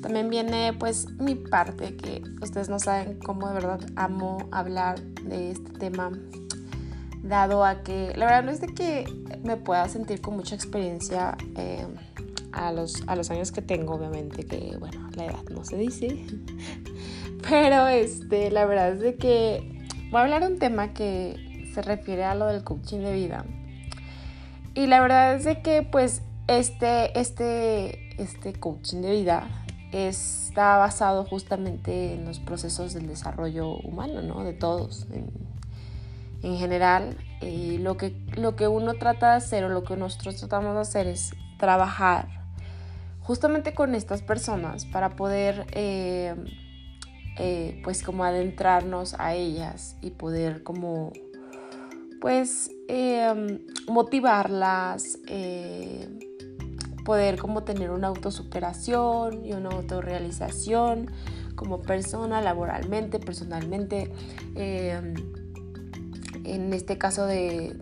también 0.02 0.28
viene 0.30 0.72
pues 0.78 1.10
mi 1.18 1.34
parte 1.34 1.96
que 1.96 2.22
ustedes 2.42 2.68
no 2.68 2.78
saben 2.78 3.18
cómo 3.18 3.48
de 3.48 3.54
verdad 3.54 3.80
amo 3.96 4.48
hablar 4.52 5.00
de 5.00 5.50
este 5.52 5.70
tema, 5.72 6.12
dado 7.22 7.64
a 7.64 7.82
que 7.82 8.12
la 8.16 8.26
verdad 8.26 8.44
no 8.44 8.50
es 8.50 8.60
de 8.60 8.68
que 8.68 9.04
me 9.42 9.56
pueda 9.56 9.88
sentir 9.88 10.20
con 10.20 10.36
mucha 10.36 10.54
experiencia 10.54 11.36
eh, 11.56 11.86
a, 12.52 12.72
los, 12.72 13.02
a 13.06 13.16
los 13.16 13.30
años 13.30 13.52
que 13.52 13.62
tengo, 13.62 13.94
obviamente, 13.94 14.44
que 14.44 14.76
bueno, 14.78 15.08
la 15.16 15.26
edad 15.26 15.42
no 15.50 15.64
se 15.64 15.76
dice, 15.76 16.24
pero 17.48 17.88
este, 17.88 18.50
la 18.50 18.66
verdad 18.66 18.92
es 18.92 19.00
de 19.00 19.16
que 19.16 19.88
voy 20.10 20.20
a 20.20 20.24
hablar 20.24 20.42
de 20.42 20.52
un 20.52 20.58
tema 20.58 20.92
que 20.92 21.45
se 21.76 21.82
refiere 21.82 22.24
a 22.24 22.34
lo 22.34 22.46
del 22.46 22.64
coaching 22.64 23.00
de 23.00 23.12
vida. 23.12 23.44
Y 24.74 24.86
la 24.86 24.98
verdad 25.00 25.34
es 25.34 25.44
de 25.44 25.60
que 25.60 25.82
pues 25.82 26.22
este, 26.46 27.18
este, 27.20 28.22
este 28.22 28.54
coaching 28.54 29.02
de 29.02 29.10
vida 29.10 29.46
está 29.92 30.78
basado 30.78 31.26
justamente 31.26 32.14
en 32.14 32.24
los 32.24 32.40
procesos 32.40 32.94
del 32.94 33.08
desarrollo 33.08 33.76
humano, 33.76 34.22
¿no? 34.22 34.42
De 34.42 34.54
todos 34.54 35.06
en, 35.12 35.28
en 36.42 36.56
general. 36.56 37.18
Y 37.42 37.76
lo 37.76 37.98
que, 37.98 38.16
lo 38.36 38.56
que 38.56 38.68
uno 38.68 38.94
trata 38.94 39.32
de 39.32 39.36
hacer 39.36 39.64
o 39.64 39.68
lo 39.68 39.84
que 39.84 39.98
nosotros 39.98 40.36
tratamos 40.36 40.76
de 40.76 40.80
hacer 40.80 41.06
es 41.06 41.34
trabajar 41.58 42.28
justamente 43.20 43.74
con 43.74 43.94
estas 43.94 44.22
personas 44.22 44.86
para 44.86 45.14
poder 45.14 45.66
eh, 45.72 46.34
eh, 47.38 47.82
pues 47.84 48.02
como 48.02 48.24
adentrarnos 48.24 49.14
a 49.18 49.34
ellas 49.34 49.98
y 50.00 50.10
poder 50.12 50.62
como 50.62 51.12
pues 52.26 52.72
em, 52.88 53.60
motivarlas, 53.86 55.20
eh, 55.28 56.08
poder 57.04 57.38
como 57.38 57.62
tener 57.62 57.92
una 57.92 58.08
autosuperación 58.08 59.46
y 59.46 59.52
una 59.52 59.68
autorrealización 59.68 61.08
como 61.54 61.82
persona, 61.82 62.40
laboralmente, 62.42 63.20
personalmente, 63.20 64.10
em, 64.56 65.14
en 66.42 66.72
este 66.72 66.98
caso 66.98 67.26
de, 67.26 67.76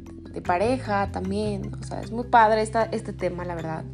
pareja 0.47 1.11
también, 1.11 1.75
o 1.81 1.83
sea, 1.83 2.03
es 2.03 2.11
muy 2.11 2.25
padre 2.25 2.61
este 2.61 3.13
tema, 3.15 3.47
la 3.47 3.55
verdad. 3.55 3.85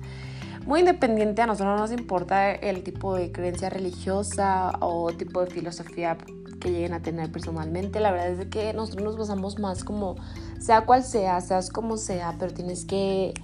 Muy 0.66 0.80
independiente, 0.80 1.42
a 1.42 1.46
nosotros 1.46 1.76
no 1.76 1.80
nos 1.80 1.92
importa 1.92 2.50
el 2.50 2.82
tipo 2.82 3.14
de 3.14 3.30
creencia 3.30 3.70
religiosa 3.70 4.72
o 4.80 5.12
tipo 5.12 5.44
de 5.44 5.46
filosofía 5.48 6.18
que 6.60 6.70
lleguen 6.70 6.92
a 6.92 7.02
tener 7.02 7.32
personalmente. 7.32 7.98
La 7.98 8.12
verdad 8.12 8.28
es 8.28 8.46
que 8.48 8.72
nosotros 8.72 9.04
nos 9.04 9.16
basamos 9.16 9.58
más 9.58 9.82
como, 9.82 10.16
sea 10.60 10.86
cual 10.86 11.02
sea, 11.02 11.40
seas 11.40 11.70
como 11.70 11.96
sea, 11.96 12.36
pero 12.38 12.52
tienes 12.52 12.84
que, 12.84 13.34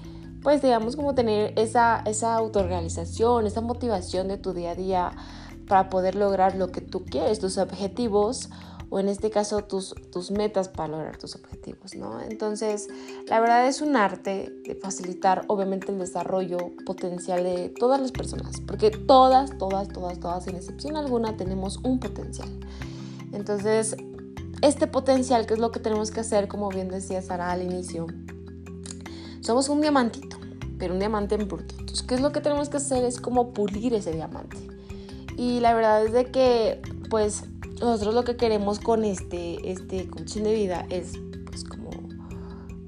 pues 0.43 0.63
digamos, 0.63 0.95
como 0.95 1.15
tener 1.15 1.53
esa, 1.59 2.03
esa 2.07 2.35
autoorganización, 2.37 3.47
esa 3.47 3.61
motivación 3.61 4.29
de 4.29 4.39
tu 4.39 4.53
día 4.53 4.71
a 4.71 4.75
día 4.77 5.13
para 5.67 5.89
poder 5.89 6.15
lograr 6.15 6.55
lo 6.55 6.71
que 6.71 6.81
tú 6.81 7.05
quieres, 7.05 7.41
tus 7.41 7.59
objetivos 7.59 8.51
o 8.89 9.01
en 9.01 9.09
este 9.09 9.31
caso 9.31 9.65
tus, 9.65 9.95
tus 10.13 10.31
metas 10.31 10.69
para 10.69 10.89
lograr 10.89 11.17
tus 11.17 11.35
objetivos, 11.35 11.95
¿no? 11.97 12.21
Entonces, 12.21 12.89
la 13.27 13.41
verdad 13.41 13.67
es 13.67 13.81
un 13.81 13.97
arte 13.97 14.53
de 14.65 14.75
facilitar 14.77 15.45
obviamente 15.49 15.91
el 15.91 15.99
desarrollo 15.99 16.59
potencial 16.85 17.43
de 17.43 17.69
todas 17.69 18.01
las 18.01 18.13
personas, 18.13 18.61
porque 18.61 18.91
todas, 18.91 19.57
todas, 19.59 19.89
todas, 19.89 20.21
todas, 20.21 20.45
sin 20.45 20.57
excepción 20.57 20.97
alguna, 20.97 21.37
tenemos 21.37 21.79
un 21.79 21.99
potencial. 21.99 22.49
Entonces, 23.33 23.97
este 24.63 24.87
potencial, 24.87 25.47
que 25.47 25.55
es 25.55 25.61
lo 25.61 25.71
que 25.71 25.81
tenemos 25.81 26.11
que 26.11 26.21
hacer, 26.21 26.49
como 26.49 26.69
bien 26.69 26.89
decía 26.89 27.21
Sara 27.23 27.51
al 27.51 27.63
inicio, 27.63 28.07
somos 29.41 29.69
un 29.69 29.81
diamantito, 29.81 30.37
pero 30.79 30.95
un 30.95 30.99
diamante 30.99 31.35
en 31.35 31.47
bruto. 31.47 31.75
Entonces, 31.79 32.03
¿qué 32.03 32.15
es 32.15 32.21
lo 32.21 32.33
que 32.33 32.41
tenemos 32.41 32.69
que 32.69 32.79
hacer? 32.79 33.05
Es 33.05 33.21
como 33.21 33.53
pulir 33.53 33.95
ese 33.95 34.13
diamante. 34.13 34.57
Y 35.37 35.61
la 35.61 35.75
verdad 35.75 36.05
es 36.05 36.13
de 36.13 36.27
que, 36.31 36.81
pues, 37.11 37.45
nosotros 37.81 38.15
lo 38.15 38.25
que 38.25 38.37
queremos 38.37 38.79
con 38.79 39.05
este, 39.05 39.71
este 39.71 40.09
coaching 40.09 40.43
de 40.43 40.55
vida 40.55 40.87
es, 40.89 41.13
pues, 41.47 41.65
como, 41.65 41.91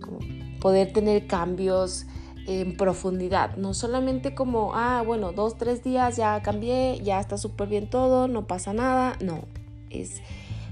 como 0.01 0.19
poder 0.61 0.93
tener 0.93 1.27
cambios 1.27 2.07
en 2.47 2.79
profundidad, 2.79 3.57
no 3.59 3.75
solamente 3.75 4.35
como, 4.35 4.73
ah, 4.75 5.03
bueno, 5.07 5.33
dos, 5.33 5.59
tres 5.59 5.85
días 5.85 6.17
ya 6.17 6.41
cambié, 6.41 6.99
ya 7.05 7.21
está 7.21 7.37
súper 7.37 7.69
bien 7.69 7.91
todo, 7.91 8.27
no 8.27 8.47
pasa 8.47 8.73
nada, 8.73 9.19
no, 9.23 9.43
es 9.91 10.23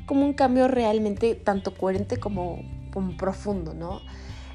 como 0.06 0.24
un 0.24 0.32
cambio 0.32 0.68
realmente 0.68 1.34
tanto 1.34 1.74
coherente 1.74 2.18
como, 2.18 2.62
profundo, 3.18 3.74
¿no? 3.74 4.00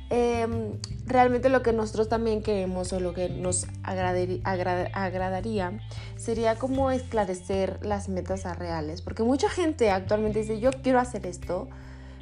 Em, 0.10 0.74
realmente 1.06 1.48
lo 1.48 1.62
que 1.62 1.72
nosotros 1.72 2.10
también 2.10 2.42
queremos 2.42 2.92
o 2.92 3.00
lo 3.00 3.14
que 3.14 3.30
nos 3.30 3.68
agradaría 3.84 5.80
sería 6.18 6.56
como 6.56 6.92
esclarecer 6.92 7.80
las 7.86 8.10
metas 8.10 8.46
a 8.46 8.54
reales, 8.54 9.02
porque 9.02 9.24
mucha 9.24 9.50
gente 9.50 9.90
actualmente 9.90 10.40
dice 10.40 10.60
yo 10.60 10.72
quiero 10.72 11.00
hacer 11.00 11.26
esto, 11.26 11.70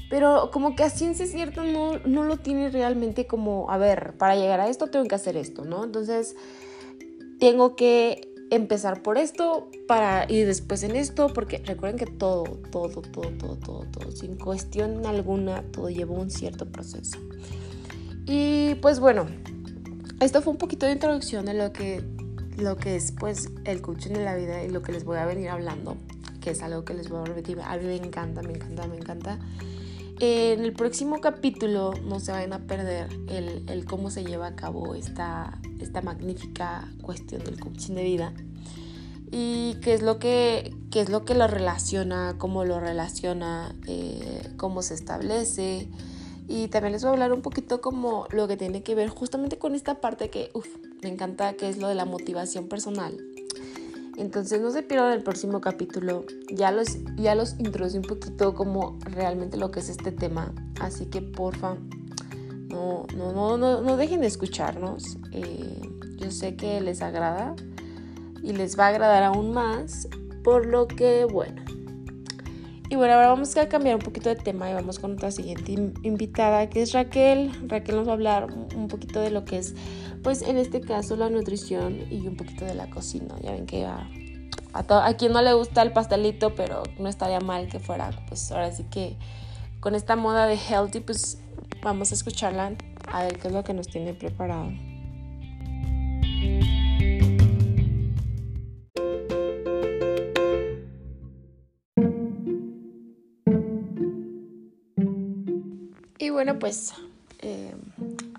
pero 0.10 0.52
como 0.52 0.76
que 0.76 0.84
a 0.84 0.90
ciencia 0.90 1.26
cierta 1.26 1.64
no, 1.64 2.00
no 2.00 2.24
lo 2.24 2.38
tiene 2.38 2.70
realmente 2.70 3.26
como, 3.26 3.72
a 3.72 3.78
ver, 3.78 4.14
para 4.18 4.36
llegar 4.36 4.60
a 4.60 4.68
esto 4.68 4.88
tengo 4.88 5.06
que 5.06 5.16
hacer 5.16 5.38
esto, 5.38 5.66
¿no? 5.66 5.84
Entonces 5.84 6.36
tengo 7.40 7.76
que 7.76 8.29
empezar 8.52 9.02
por 9.02 9.18
esto 9.18 9.70
para 9.88 10.26
y 10.30 10.42
después 10.42 10.84
en 10.84 10.96
esto, 10.96 11.32
porque 11.34 11.62
recuerden 11.66 11.98
que 11.98 12.06
todo, 12.06 12.44
todo, 12.72 13.02
todo, 13.02 13.30
todo, 13.32 13.56
todo, 13.58 13.86
todo, 13.92 14.12
sin 14.12 14.38
cuestión 14.38 15.06
alguna, 15.06 15.64
todo 15.72 15.90
lleva 15.90 16.14
un 16.14 16.32
cierto 16.32 16.66
proceso. 16.66 17.20
Y 18.26 18.76
pues 18.76 19.00
bueno, 19.00 19.28
esto 20.20 20.42
fue 20.42 20.54
un 20.54 20.60
poquito 20.60 20.86
de 20.86 20.94
introducción 20.94 21.46
de 21.46 21.54
lo 21.54 21.72
que, 21.72 22.04
lo 22.58 22.78
que 22.78 22.96
es 22.96 23.12
pues 23.12 23.50
el 23.66 23.82
coaching 23.82 24.12
de 24.12 24.24
la 24.24 24.36
vida 24.36 24.64
y 24.64 24.70
lo 24.70 24.82
que 24.82 24.92
les 24.92 25.04
voy 25.04 25.18
a 25.18 25.26
venir 25.26 25.50
hablando, 25.50 25.98
que 26.42 26.52
es 26.52 26.62
algo 26.62 26.86
que 26.86 26.94
les 26.94 27.10
voy 27.10 27.22
a 27.22 27.26
repetir. 27.26 27.60
A 27.62 27.78
mí 27.78 27.86
me 27.86 27.96
encanta, 27.96 28.42
me 28.42 28.54
encanta, 28.54 28.88
me 28.88 28.98
encanta. 28.98 29.40
En 30.22 30.66
el 30.66 30.74
próximo 30.74 31.22
capítulo 31.22 31.94
no 32.04 32.20
se 32.20 32.34
vayan 32.34 32.52
a 32.52 32.60
perder 32.60 33.08
el, 33.30 33.86
cómo 33.86 34.12
se 34.12 34.26
lleva 34.26 34.48
a 34.48 34.56
cabo 34.56 34.94
esta, 34.94 35.60
esta 35.80 36.02
magnífica 36.02 36.90
cuestión 37.02 37.44
del 37.46 37.58
coaching 37.58 37.94
de 37.94 38.04
vida 38.04 38.34
y 39.32 39.76
qué 39.76 39.94
es 39.94 40.02
lo 40.02 40.20
que, 40.20 40.76
qué 40.92 41.02
es 41.02 41.10
lo, 41.10 41.24
que 41.24 41.36
lo 41.36 41.48
relaciona, 41.48 42.36
cómo 42.38 42.66
lo 42.66 42.80
relaciona, 42.80 43.76
eh, 43.88 44.52
cómo 44.58 44.82
se 44.82 44.96
establece. 44.96 45.88
Y 46.48 46.68
también 46.68 46.94
les 46.94 47.04
voy 47.04 47.10
a 47.10 47.14
hablar 47.14 47.32
un 47.32 47.42
poquito 47.42 47.80
como 47.80 48.26
lo 48.32 48.48
que 48.48 48.58
tiene 48.58 48.82
que 48.82 48.96
ver 48.96 49.10
justamente 49.10 49.60
con 49.60 49.76
esta 49.76 50.02
parte 50.02 50.30
que 50.30 50.52
me 51.04 51.10
encanta, 51.10 51.54
que 51.54 51.70
es 51.70 51.78
lo 51.78 51.88
de 51.88 51.96
la 51.96 52.06
motivación 52.06 52.68
personal. 52.68 53.16
Entonces 54.20 54.60
no 54.60 54.70
se 54.72 54.84
pierdan 54.84 55.14
el 55.14 55.24
próximo 55.24 55.62
capítulo. 55.62 56.26
Ya 56.50 56.72
los, 56.72 56.98
ya 57.16 57.36
los 57.36 57.58
introducí 57.58 57.98
un 57.98 58.04
poquito 58.04 58.54
como 58.54 59.00
realmente 59.04 59.56
lo 59.56 59.72
que 59.72 59.80
es 59.80 59.88
este 59.88 60.12
tema. 60.12 60.54
Así 60.82 61.06
que 61.06 61.22
porfa, 61.22 61.78
no, 62.68 63.08
no, 63.16 63.32
no, 63.32 63.58
no, 63.58 63.82
no 63.82 63.96
dejen 63.96 64.20
de 64.20 64.28
escucharnos. 64.28 65.18
Eh, 65.32 65.82
yo 66.18 66.32
sé 66.32 66.58
que 66.58 66.82
les 66.82 67.02
agrada 67.02 67.56
y 68.44 68.52
les 68.52 68.78
va 68.78 68.88
a 68.88 68.90
agradar 68.90 69.24
aún 69.24 69.54
más. 69.54 70.10
Por 70.44 70.66
lo 70.66 70.86
que, 70.86 71.24
bueno. 71.24 71.69
Y 72.90 72.96
bueno, 72.96 73.14
ahora 73.14 73.28
vamos 73.28 73.56
a 73.56 73.70
cambiar 73.70 73.96
un 73.96 74.02
poquito 74.02 74.30
de 74.30 74.36
tema 74.36 74.70
y 74.70 74.74
vamos 74.74 74.98
con 74.98 75.12
nuestra 75.12 75.30
siguiente 75.30 75.74
invitada, 76.02 76.70
que 76.70 76.82
es 76.82 76.94
Raquel. 76.94 77.52
Raquel 77.68 77.96
nos 77.96 78.08
va 78.08 78.12
a 78.12 78.16
hablar 78.16 78.48
un 78.52 78.88
poquito 78.88 79.22
de 79.22 79.30
lo 79.30 79.46
que 79.46 79.60
es 79.60 79.76
pues 80.24 80.42
en 80.42 80.58
este 80.58 80.82
caso 80.82 81.16
la 81.16 81.30
nutrición 81.30 82.00
y 82.12 82.28
un 82.28 82.36
poquito 82.36 82.66
de 82.66 82.74
la 82.74 82.90
cocina. 82.90 83.36
Ya 83.42 83.52
ven 83.52 83.66
que 83.66 83.86
a, 83.86 84.10
a, 84.74 85.14
quien 85.14 85.34
no 85.34 85.42
le 85.42 85.54
gusta 85.54 85.82
el 85.82 85.92
pastelito, 85.92 86.56
pero 86.56 86.84
no 86.98 87.08
estaría 87.08 87.40
mal 87.40 87.68
que 87.68 87.80
fuera, 87.80 88.12
pues 88.28 88.52
ahora 88.52 88.72
sí 88.72 88.86
que 88.86 89.18
con 89.80 89.96
esta 89.96 90.16
moda 90.16 90.46
de 90.48 90.56
healthy, 90.56 91.00
pues 91.00 91.40
vamos 91.82 92.12
a 92.12 92.16
escucharla 92.16 92.74
a 93.12 93.24
ver 93.24 93.38
qué 93.38 93.48
es 93.48 93.54
lo 93.54 93.64
que 93.64 93.74
nos 93.74 93.88
tiene 93.88 94.14
preparado. 94.14 94.72
Bueno, 106.40 106.58
pues 106.58 106.94
eh, 107.40 107.76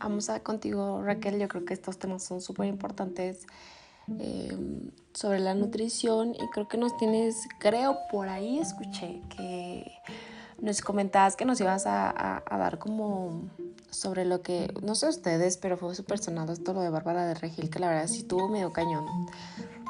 vamos 0.01 0.31
a 0.31 0.41
contigo, 0.41 1.03
Raquel. 1.03 1.39
Yo 1.39 1.49
creo 1.49 1.67
que 1.67 1.75
estos 1.75 1.99
temas 1.99 2.23
son 2.23 2.41
súper 2.41 2.67
importantes 2.67 3.47
em, 4.19 4.91
sobre 5.13 5.39
la 5.39 5.53
nutrición 5.53 6.35
y 6.35 6.49
creo 6.49 6.67
que 6.67 6.79
nos 6.79 6.97
tienes, 6.97 7.37
creo 7.59 7.99
por 8.11 8.31
ahí 8.31 8.59
escuché 8.59 9.21
que 9.37 9.85
nos 10.63 10.81
comentabas 10.81 11.37
que 11.37 11.45
nos 11.45 11.61
ibas 11.61 11.85
a, 11.85 12.43
dar 12.49 12.79
como 12.79 13.51
sobre 13.91 14.25
lo 14.25 14.41
que, 14.41 14.73
no 14.81 14.95
sé 14.95 15.07
ustedes, 15.07 15.59
pero 15.59 15.77
fue 15.77 15.95
súper 15.95 16.21
sonado 16.21 16.55
esto 16.55 16.73
lo 16.73 16.81
de 16.81 16.89
Bárbara 16.89 17.27
de 17.27 17.35
Regil, 17.35 17.69
que 17.69 17.81
la 17.81 17.89
verdad 17.89 18.07
sí 18.07 18.23
tuvo 18.23 18.49
medio 18.49 18.73
cañón. 18.73 19.05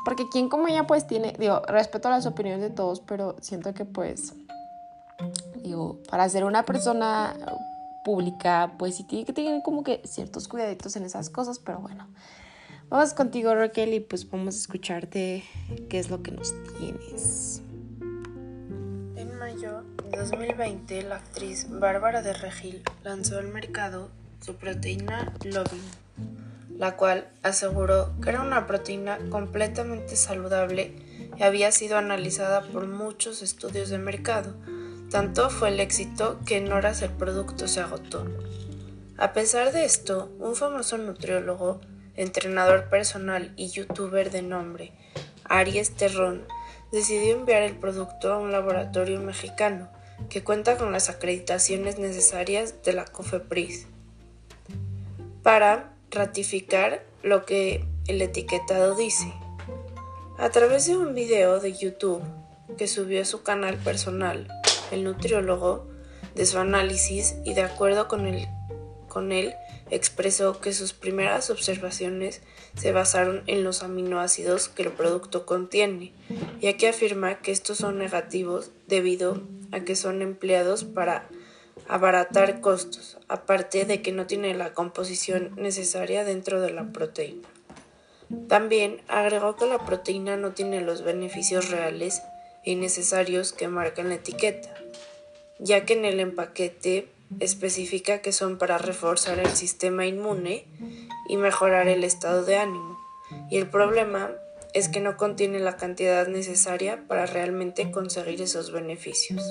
Porque 0.04 0.24
quien 0.32 0.48
como 0.48 0.66
ella 0.66 0.84
pues 0.88 1.06
tiene, 1.06 1.36
digo, 1.38 1.62
respeto 1.68 2.08
a 2.08 2.10
las 2.10 2.26
opiniones 2.26 2.60
de 2.60 2.70
todos, 2.70 2.98
pero 2.98 3.36
siento 3.40 3.72
que 3.72 3.84
pues, 3.84 4.34
digo, 5.62 6.00
para 6.10 6.28
ser 6.28 6.42
una 6.42 6.64
persona 6.64 7.36
pública, 8.04 8.74
pues 8.78 8.96
sí 8.96 9.04
tiene 9.04 9.24
que 9.24 9.32
tener 9.32 9.62
como 9.62 9.84
que 9.84 10.00
ciertos 10.04 10.48
cuidaditos 10.48 10.96
en 10.96 11.04
esas 11.04 11.30
cosas, 11.30 11.58
pero 11.58 11.78
bueno. 11.80 12.08
Vamos 12.88 13.14
contigo 13.14 13.54
Raquel 13.54 13.94
y 13.94 14.00
pues 14.00 14.28
vamos 14.28 14.56
a 14.56 14.58
escucharte 14.58 15.44
qué 15.88 15.98
es 15.98 16.10
lo 16.10 16.22
que 16.22 16.32
nos 16.32 16.52
tienes. 16.78 17.62
En 19.14 19.38
mayo 19.38 19.84
de 20.10 20.18
2020, 20.18 21.02
la 21.04 21.16
actriz 21.16 21.68
Bárbara 21.70 22.22
de 22.22 22.32
Regil 22.32 22.82
lanzó 23.04 23.38
al 23.38 23.46
mercado 23.46 24.08
su 24.40 24.56
proteína 24.56 25.32
Lovin, 25.44 25.82
la 26.78 26.96
cual 26.96 27.28
aseguró 27.44 28.10
que 28.20 28.30
era 28.30 28.42
una 28.42 28.66
proteína 28.66 29.18
completamente 29.30 30.16
saludable 30.16 30.96
y 31.38 31.42
había 31.44 31.70
sido 31.70 31.96
analizada 31.96 32.62
por 32.62 32.88
muchos 32.88 33.40
estudios 33.42 33.88
de 33.90 33.98
mercado 33.98 34.56
tanto 35.10 35.50
fue 35.50 35.70
el 35.70 35.80
éxito 35.80 36.38
que 36.46 36.56
en 36.56 36.72
horas 36.72 37.02
el 37.02 37.10
producto 37.10 37.66
se 37.66 37.80
agotó. 37.80 38.24
A 39.18 39.32
pesar 39.32 39.72
de 39.72 39.84
esto, 39.84 40.30
un 40.38 40.54
famoso 40.54 40.96
nutriólogo, 40.98 41.80
entrenador 42.16 42.88
personal 42.88 43.52
y 43.56 43.68
youtuber 43.70 44.30
de 44.30 44.42
nombre, 44.42 44.92
Aries 45.44 45.90
Terrón, 45.96 46.46
decidió 46.92 47.34
enviar 47.34 47.62
el 47.62 47.76
producto 47.76 48.32
a 48.32 48.38
un 48.38 48.52
laboratorio 48.52 49.20
mexicano 49.20 49.90
que 50.28 50.44
cuenta 50.44 50.76
con 50.76 50.92
las 50.92 51.08
acreditaciones 51.08 51.98
necesarias 51.98 52.82
de 52.84 52.92
la 52.92 53.04
COFEPRIS 53.04 53.86
para 55.42 55.92
ratificar 56.10 57.02
lo 57.22 57.44
que 57.44 57.84
el 58.06 58.22
etiquetado 58.22 58.94
dice. 58.94 59.32
A 60.38 60.50
través 60.50 60.86
de 60.86 60.96
un 60.96 61.14
video 61.14 61.60
de 61.60 61.72
YouTube 61.72 62.22
que 62.78 62.86
subió 62.86 63.22
a 63.22 63.26
su 63.26 63.42
canal 63.42 63.76
personal, 63.76 64.48
el 64.94 65.04
nutriólogo, 65.04 65.88
de 66.34 66.46
su 66.46 66.58
análisis 66.58 67.36
y 67.44 67.54
de 67.54 67.62
acuerdo 67.62 68.08
con 68.08 68.26
él, 68.26 69.54
expresó 69.90 70.60
que 70.60 70.72
sus 70.72 70.92
primeras 70.92 71.50
observaciones 71.50 72.42
se 72.76 72.92
basaron 72.92 73.42
en 73.46 73.64
los 73.64 73.82
aminoácidos 73.82 74.68
que 74.68 74.82
el 74.84 74.92
producto 74.92 75.44
contiene, 75.46 76.12
ya 76.60 76.76
que 76.76 76.88
afirma 76.88 77.40
que 77.40 77.50
estos 77.50 77.78
son 77.78 77.98
negativos 77.98 78.70
debido 78.86 79.42
a 79.72 79.80
que 79.80 79.96
son 79.96 80.22
empleados 80.22 80.84
para 80.84 81.28
abaratar 81.88 82.60
costos, 82.60 83.18
aparte 83.28 83.84
de 83.84 84.00
que 84.00 84.12
no 84.12 84.26
tiene 84.26 84.54
la 84.54 84.74
composición 84.74 85.52
necesaria 85.56 86.24
dentro 86.24 86.60
de 86.60 86.72
la 86.72 86.92
proteína. 86.92 87.48
También 88.48 89.02
agregó 89.08 89.56
que 89.56 89.66
la 89.66 89.84
proteína 89.84 90.36
no 90.36 90.52
tiene 90.52 90.82
los 90.82 91.02
beneficios 91.02 91.70
reales 91.70 92.22
y 92.62 92.76
necesarios 92.76 93.52
que 93.52 93.66
marca 93.66 94.02
en 94.02 94.10
la 94.10 94.16
etiqueta, 94.16 94.72
ya 95.60 95.84
que 95.84 95.92
en 95.92 96.04
el 96.04 96.20
empaquete 96.20 97.08
especifica 97.38 98.22
que 98.22 98.32
son 98.32 98.58
para 98.58 98.78
reforzar 98.78 99.38
el 99.38 99.50
sistema 99.50 100.06
inmune 100.06 100.64
y 101.28 101.36
mejorar 101.36 101.86
el 101.86 102.02
estado 102.02 102.44
de 102.44 102.56
ánimo. 102.56 102.98
Y 103.50 103.58
el 103.58 103.68
problema 103.68 104.32
es 104.74 104.88
que 104.88 105.00
no 105.00 105.16
contiene 105.16 105.60
la 105.60 105.76
cantidad 105.76 106.26
necesaria 106.26 107.04
para 107.06 107.26
realmente 107.26 107.90
conseguir 107.90 108.42
esos 108.42 108.72
beneficios. 108.72 109.42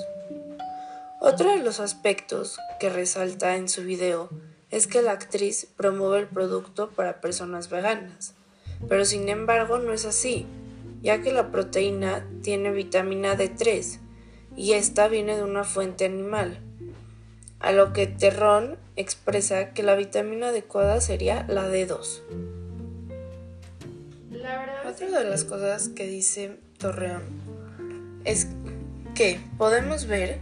Otro 1.20 1.50
de 1.50 1.62
los 1.62 1.80
aspectos 1.80 2.58
que 2.78 2.90
resalta 2.90 3.56
en 3.56 3.68
su 3.68 3.82
video 3.82 4.30
es 4.70 4.86
que 4.86 5.02
la 5.02 5.12
actriz 5.12 5.66
promueve 5.76 6.20
el 6.20 6.26
producto 6.26 6.90
para 6.90 7.20
personas 7.20 7.70
veganas, 7.70 8.34
pero 8.88 9.04
sin 9.04 9.28
embargo 9.28 9.78
no 9.78 9.92
es 9.92 10.06
así, 10.06 10.46
ya 11.02 11.22
que 11.22 11.32
la 11.32 11.50
proteína 11.50 12.26
tiene 12.42 12.70
vitamina 12.70 13.36
D3 13.36 13.98
y 14.56 14.72
esta 14.72 15.08
viene 15.08 15.36
de 15.36 15.42
una 15.42 15.64
fuente 15.64 16.04
animal, 16.04 16.58
a 17.58 17.72
lo 17.72 17.92
que 17.92 18.06
Terrón 18.06 18.78
expresa 18.96 19.72
que 19.72 19.82
la 19.82 19.94
vitamina 19.94 20.48
adecuada 20.48 21.00
sería 21.00 21.44
la 21.48 21.68
D2. 21.68 22.22
Otra 24.88 25.20
de 25.20 25.24
las 25.24 25.44
cosas 25.44 25.88
que 25.88 26.06
dice 26.06 26.56
Torreón 26.78 27.22
es 28.24 28.48
que 29.14 29.40
podemos 29.56 30.06
ver 30.06 30.38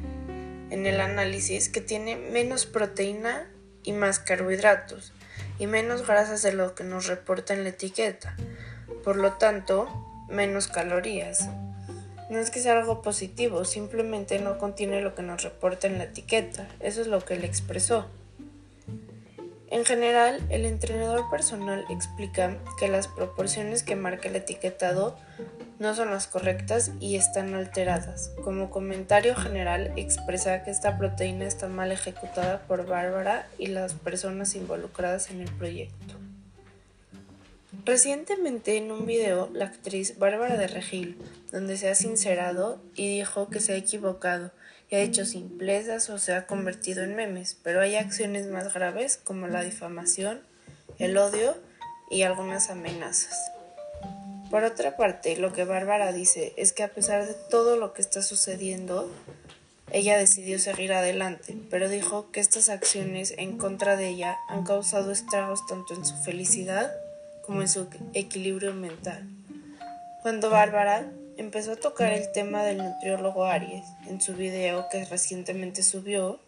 en 0.71 0.87
el 0.87 1.01
análisis 1.01 1.69
que 1.69 1.81
tiene 1.81 2.17
menos 2.17 2.65
proteína 2.65 3.51
y 3.83 3.93
más 3.93 4.19
carbohidratos 4.19 5.13
y 5.59 5.67
menos 5.67 6.07
grasas 6.07 6.43
de 6.43 6.53
lo 6.53 6.75
que 6.75 6.85
nos 6.85 7.07
reporta 7.07 7.55
en 7.55 7.65
la 7.65 7.71
etiqueta. 7.71 8.37
Por 9.05 9.17
lo 9.17 9.35
tanto, 9.35 9.89
menos 10.29 10.69
calorías. 10.69 11.49
No 12.31 12.39
es 12.39 12.51
que 12.51 12.61
sea 12.61 12.79
algo 12.79 13.01
positivo, 13.01 13.65
simplemente 13.65 14.39
no 14.39 14.59
contiene 14.59 15.01
lo 15.01 15.15
que 15.15 15.23
nos 15.23 15.43
reporta 15.43 15.87
en 15.87 15.99
la 15.99 16.05
etiqueta. 16.05 16.69
Eso 16.81 17.01
es 17.01 17.07
lo 17.07 17.25
que 17.25 17.35
él 17.35 17.45
expresó. 17.45 18.07
En 19.71 19.85
general, 19.85 20.41
el 20.49 20.65
entrenador 20.65 21.29
personal 21.31 21.85
explica 21.91 22.57
que 22.79 22.89
las 22.89 23.07
proporciones 23.07 23.83
que 23.83 23.97
marca 23.97 24.29
el 24.29 24.37
etiquetado 24.37 25.17
no 25.79 25.95
son 25.95 26.11
las 26.11 26.27
correctas 26.27 26.91
y 27.01 27.17
están 27.17 27.55
alteradas. 27.55 28.33
Como 28.43 28.71
comentario 28.71 29.35
general, 29.35 29.93
expresa 29.97 30.63
que 30.63 30.71
esta 30.71 30.99
proteína 30.99 31.47
está 31.47 31.69
mal 31.69 31.93
ejecutada 31.93 32.63
por 32.67 32.87
Bárbara 32.87 33.47
y 33.59 33.69
las 33.69 33.95
personas 33.95 34.55
involucradas 34.55 35.31
en 35.31 35.41
el 35.41 35.51
proyecto. 35.53 36.18
Recientemente 37.89 38.77
en 38.77 38.93
un 38.93 39.07
video, 39.07 39.49
la 39.55 39.65
actriz 39.65 40.19
Bárbara 40.19 40.59
de 40.59 40.67
Regil, 40.67 41.17
donde 41.51 41.79
se 41.79 41.89
ha 41.89 41.95
sincerado 41.95 42.83
y 42.95 43.17
dijo 43.17 43.49
que 43.49 43.61
se 43.61 43.73
ha 43.73 43.77
equivocado 43.77 44.51
y 44.91 44.97
ha 44.97 45.01
hecho 45.01 45.25
simplezas 45.25 46.11
o 46.11 46.19
se 46.19 46.35
ha 46.35 46.47
convertido 46.47 47.03
en 47.03 47.15
memes, 47.17 47.57
pero 47.63 47.81
hay 47.81 47.97
acciones 47.97 48.47
más 48.47 48.75
graves 48.75 49.19
como 49.25 49.47
la 49.47 49.63
difamación, 49.63 50.43
el 50.99 51.17
odio 51.17 51.57
y 52.11 52.25
algunas 52.25 52.69
amenazas. 52.69 53.35
Por 54.51 54.65
otra 54.65 54.99
parte, 54.99 55.39
lo 55.39 55.55
que 55.55 55.65
Bárbara 55.65 56.13
dice 56.13 56.53
es 56.59 56.75
que 56.75 56.83
a 56.83 56.93
pesar 56.93 57.27
de 57.27 57.37
todo 57.49 57.79
lo 57.79 57.95
que 57.95 58.03
está 58.03 58.21
sucediendo, 58.21 59.11
ella 59.93 60.19
decidió 60.19 60.59
seguir 60.59 60.93
adelante, 60.93 61.57
pero 61.71 61.89
dijo 61.89 62.31
que 62.33 62.41
estas 62.41 62.69
acciones 62.69 63.33
en 63.39 63.57
contra 63.57 63.97
de 63.97 64.09
ella 64.09 64.37
han 64.51 64.65
causado 64.65 65.11
estragos 65.11 65.67
tanto 65.67 65.95
en 65.95 66.05
su 66.05 66.19
felicidad 66.19 66.93
como 67.49 67.63
en 67.63 67.69
su 67.69 67.89
equilibrio 68.13 68.75
mental. 68.75 69.27
Cuando 70.21 70.51
Bárbara 70.51 71.11
empezó 71.39 71.73
a 71.73 71.77
tocar 71.77 72.13
el 72.13 72.31
tema 72.31 72.63
del 72.63 72.77
nutriólogo 72.77 73.47
Aries 73.47 73.87
en 74.07 74.21
su 74.21 74.35
video 74.35 74.85
que 74.93 75.07
recientemente 75.07 75.83
subió, 75.83 76.41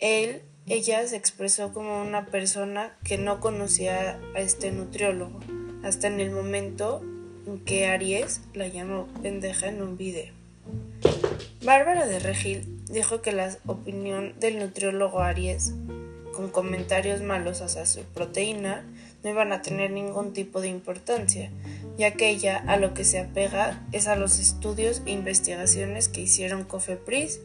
él, 0.00 0.42
ella 0.66 1.06
se 1.06 1.16
expresó 1.16 1.72
como 1.72 2.02
una 2.02 2.26
persona 2.26 2.94
que 3.04 3.16
no 3.16 3.40
conocía 3.40 4.20
a 4.34 4.40
este 4.40 4.70
nutriólogo, 4.70 5.40
hasta 5.82 6.08
en 6.08 6.20
el 6.20 6.30
momento 6.30 7.00
en 7.46 7.58
que 7.64 7.86
Aries 7.86 8.42
la 8.52 8.68
llamó 8.68 9.08
pendeja 9.22 9.68
en 9.68 9.80
un 9.80 9.96
video. 9.96 10.34
Bárbara 11.64 12.06
de 12.06 12.18
Regil 12.18 12.84
dijo 12.90 13.22
que 13.22 13.32
la 13.32 13.56
opinión 13.64 14.38
del 14.40 14.58
nutriólogo 14.58 15.20
Aries, 15.20 15.72
con 16.34 16.50
comentarios 16.50 17.22
malos 17.22 17.62
hacia 17.62 17.86
su 17.86 18.02
proteína, 18.02 18.84
no 19.24 19.30
iban 19.30 19.52
a 19.52 19.62
tener 19.62 19.90
ningún 19.90 20.34
tipo 20.34 20.60
de 20.60 20.68
importancia, 20.68 21.50
ya 21.96 22.12
que 22.12 22.28
ella 22.28 22.62
a 22.66 22.76
lo 22.76 22.92
que 22.92 23.04
se 23.04 23.18
apega 23.18 23.82
es 23.90 24.06
a 24.06 24.16
los 24.16 24.38
estudios 24.38 25.02
e 25.06 25.12
investigaciones 25.12 26.08
que 26.08 26.20
hicieron 26.20 26.64
COFEPRIS 26.64 27.40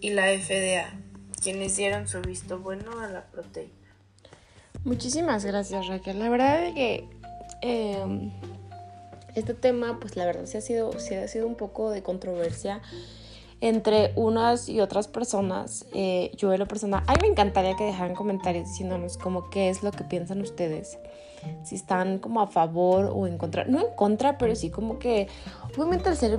y 0.00 0.10
la 0.10 0.26
FDA, 0.26 0.92
quienes 1.42 1.76
dieron 1.76 2.06
su 2.06 2.20
visto 2.20 2.58
bueno 2.58 3.00
a 3.00 3.08
la 3.08 3.24
proteína. 3.24 3.72
Muchísimas 4.84 5.44
gracias 5.44 5.88
Raquel. 5.88 6.18
La 6.18 6.28
verdad 6.28 6.64
es 6.66 6.74
que 6.74 7.04
em, 7.62 8.30
este 9.34 9.54
tema, 9.54 9.98
pues 10.00 10.16
la 10.16 10.26
verdad 10.26 10.44
sí 10.46 10.58
ha 10.58 10.60
sido, 10.60 10.98
sí 11.00 11.14
ha 11.14 11.26
sido 11.28 11.46
un 11.46 11.54
poco 11.54 11.90
de 11.90 12.02
controversia 12.02 12.82
entre 13.60 14.12
unas 14.16 14.68
y 14.68 14.80
otras 14.80 15.08
personas. 15.08 15.86
Eh, 15.92 16.32
yo 16.36 16.50
de 16.50 16.58
la 16.58 16.66
persona, 16.66 17.04
a 17.06 17.12
mí 17.12 17.18
me 17.22 17.28
encantaría 17.28 17.76
que 17.76 17.84
dejaran 17.84 18.14
comentarios 18.14 18.68
diciéndonos 18.68 19.18
como 19.18 19.50
qué 19.50 19.68
es 19.70 19.82
lo 19.82 19.90
que 19.92 20.04
piensan 20.04 20.40
ustedes. 20.40 20.98
Si 21.64 21.74
están 21.74 22.18
como 22.18 22.40
a 22.40 22.46
favor 22.46 23.10
o 23.14 23.26
en 23.26 23.38
contra. 23.38 23.64
No 23.64 23.80
en 23.80 23.94
contra, 23.94 24.36
pero 24.38 24.54
sí 24.54 24.70
como 24.70 24.98
que, 24.98 25.28
obviamente 25.74 26.10
al 26.10 26.16
ser, 26.16 26.38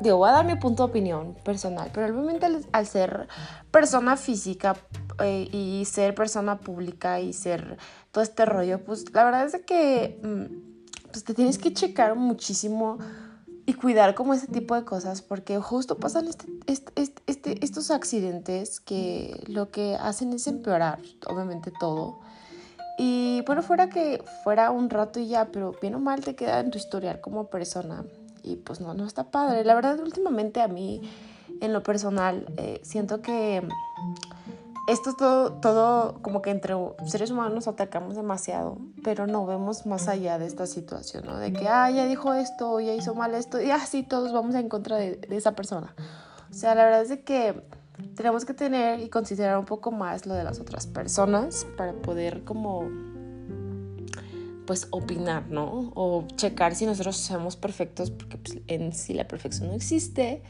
digo, 0.00 0.16
voy 0.16 0.28
a 0.28 0.32
dar 0.32 0.44
mi 0.44 0.56
punto 0.56 0.84
de 0.84 0.90
opinión 0.90 1.34
personal, 1.44 1.90
pero 1.92 2.06
obviamente 2.06 2.46
al, 2.72 2.86
ser 2.86 3.28
persona 3.70 4.16
física 4.16 4.76
eh, 5.22 5.48
y 5.52 5.84
ser 5.84 6.14
persona 6.14 6.58
pública 6.58 7.20
y 7.20 7.32
ser 7.32 7.78
todo 8.10 8.24
este 8.24 8.44
rollo, 8.44 8.84
pues 8.84 9.12
la 9.12 9.24
verdad 9.24 9.46
es 9.46 9.60
que... 9.64 10.20
Mm, 10.22 10.74
pues 11.14 11.22
te 11.22 11.32
tienes 11.32 11.58
que 11.58 11.72
checar 11.72 12.16
muchísimo 12.16 12.98
y 13.66 13.74
cuidar 13.74 14.14
como 14.14 14.34
ese 14.34 14.46
tipo 14.46 14.74
de 14.74 14.84
cosas 14.84 15.22
porque 15.22 15.58
justo 15.58 15.96
pasan 15.96 16.28
este, 16.28 16.46
este, 16.66 17.22
este, 17.26 17.64
estos 17.64 17.90
accidentes 17.90 18.80
que 18.80 19.42
lo 19.46 19.70
que 19.70 19.96
hacen 19.96 20.32
es 20.32 20.46
empeorar 20.46 20.98
obviamente 21.26 21.72
todo. 21.78 22.18
Y 22.98 23.42
bueno, 23.46 23.62
fuera 23.62 23.88
que 23.88 24.22
fuera 24.44 24.70
un 24.70 24.88
rato 24.88 25.18
y 25.18 25.26
ya, 25.26 25.46
pero 25.46 25.74
bien 25.80 25.94
o 25.94 26.00
mal 26.00 26.20
te 26.22 26.36
queda 26.36 26.60
en 26.60 26.70
tu 26.70 26.78
historial 26.78 27.20
como 27.20 27.48
persona. 27.48 28.04
Y 28.42 28.56
pues 28.56 28.80
no, 28.80 28.94
no 28.94 29.06
está 29.06 29.30
padre. 29.30 29.64
La 29.64 29.74
verdad, 29.74 29.98
últimamente 29.98 30.60
a 30.60 30.68
mí, 30.68 31.00
en 31.60 31.72
lo 31.72 31.82
personal, 31.82 32.46
eh, 32.56 32.80
siento 32.84 33.20
que 33.20 33.66
esto 34.86 35.10
es 35.10 35.16
todo, 35.16 35.52
todo 35.54 36.22
como 36.22 36.42
que 36.42 36.50
entre 36.50 36.74
seres 37.06 37.30
humanos 37.30 37.54
nos 37.54 37.68
atacamos 37.68 38.16
demasiado, 38.16 38.78
pero 39.02 39.26
no 39.26 39.46
vemos 39.46 39.86
más 39.86 40.08
allá 40.08 40.38
de 40.38 40.46
esta 40.46 40.66
situación, 40.66 41.24
¿no? 41.26 41.38
De 41.38 41.52
que, 41.52 41.68
ah, 41.68 41.90
ya 41.90 42.06
dijo 42.06 42.34
esto, 42.34 42.80
ya 42.80 42.94
hizo 42.94 43.14
mal 43.14 43.34
esto, 43.34 43.60
y 43.60 43.70
así 43.70 44.02
todos 44.02 44.32
vamos 44.32 44.54
en 44.54 44.68
contra 44.68 44.96
de, 44.96 45.16
de 45.16 45.36
esa 45.36 45.52
persona. 45.52 45.94
O 46.50 46.54
sea, 46.54 46.74
la 46.74 46.84
verdad 46.84 47.02
es 47.02 47.08
de 47.08 47.22
que 47.22 47.62
tenemos 48.14 48.44
que 48.44 48.54
tener 48.54 49.00
y 49.00 49.08
considerar 49.08 49.58
un 49.58 49.64
poco 49.64 49.90
más 49.90 50.26
lo 50.26 50.34
de 50.34 50.44
las 50.44 50.60
otras 50.60 50.86
personas 50.86 51.66
para 51.76 51.92
poder 51.92 52.44
como 52.44 52.88
pues 54.66 54.88
opinar, 54.90 55.48
¿no? 55.48 55.92
O 55.94 56.26
checar 56.36 56.74
si 56.74 56.86
nosotros 56.86 57.16
somos 57.16 57.56
perfectos, 57.56 58.10
porque 58.10 58.38
pues, 58.38 58.58
en 58.66 58.92
sí 58.92 59.14
la 59.14 59.28
perfección 59.28 59.68
no 59.68 59.74
existe 59.74 60.42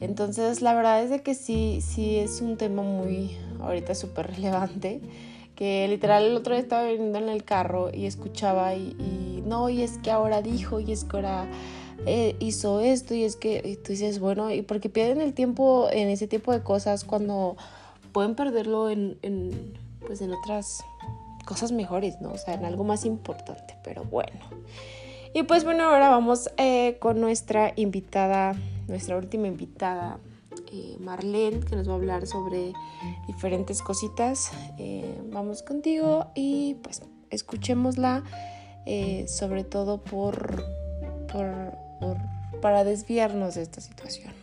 entonces, 0.00 0.62
la 0.62 0.74
verdad 0.74 1.02
es 1.02 1.10
de 1.10 1.22
que 1.22 1.34
sí, 1.34 1.80
sí 1.80 2.16
es 2.16 2.40
un 2.40 2.56
tema 2.56 2.82
muy, 2.82 3.36
ahorita 3.60 3.94
súper 3.94 4.28
relevante, 4.34 5.00
que 5.56 5.88
literal 5.88 6.24
el 6.24 6.36
otro 6.36 6.54
día 6.54 6.62
estaba 6.62 6.84
viniendo 6.84 7.18
en 7.18 7.28
el 7.28 7.42
carro 7.42 7.90
y 7.92 8.06
escuchaba 8.06 8.74
y, 8.74 9.42
no, 9.44 9.68
y 9.68 9.82
es 9.82 9.98
que 9.98 10.10
ahora 10.10 10.40
dijo, 10.40 10.78
y 10.78 10.92
es 10.92 11.02
que 11.02 11.16
ahora 11.16 11.48
eh, 12.06 12.36
hizo 12.38 12.80
esto, 12.80 13.12
y 13.14 13.24
es 13.24 13.34
que 13.34 13.78
tú 13.82 13.90
dices, 13.90 14.20
bueno, 14.20 14.52
y 14.52 14.62
porque 14.62 14.88
pierden 14.88 15.20
el 15.20 15.34
tiempo 15.34 15.88
en 15.90 16.08
ese 16.08 16.28
tipo 16.28 16.52
de 16.52 16.62
cosas 16.62 17.04
cuando 17.04 17.56
pueden 18.12 18.36
perderlo 18.36 18.90
en, 18.90 19.18
en, 19.22 19.74
pues 20.06 20.20
en 20.20 20.32
otras 20.32 20.84
cosas 21.44 21.72
mejores, 21.72 22.20
¿no? 22.20 22.30
O 22.30 22.38
sea, 22.38 22.54
en 22.54 22.64
algo 22.64 22.84
más 22.84 23.04
importante, 23.04 23.74
pero 23.82 24.04
bueno. 24.04 24.38
Y 25.34 25.42
pues 25.42 25.64
bueno, 25.64 25.84
ahora 25.84 26.08
vamos 26.08 26.50
eh, 26.56 26.98
con 27.00 27.20
nuestra 27.20 27.72
invitada 27.74 28.54
nuestra 28.88 29.16
última 29.16 29.46
invitada, 29.46 30.18
eh, 30.72 30.96
Marlene, 30.98 31.60
que 31.60 31.76
nos 31.76 31.88
va 31.88 31.92
a 31.92 31.96
hablar 31.96 32.26
sobre 32.26 32.72
diferentes 33.26 33.82
cositas. 33.82 34.50
Eh, 34.78 35.20
vamos 35.30 35.62
contigo 35.62 36.26
y 36.34 36.74
pues 36.82 37.02
escuchémosla, 37.30 38.24
eh, 38.86 39.26
sobre 39.28 39.64
todo 39.64 40.02
por, 40.02 40.64
por, 41.30 42.16
para 42.60 42.84
desviarnos 42.84 43.54
de 43.54 43.62
esta 43.62 43.80
situación. 43.80 44.37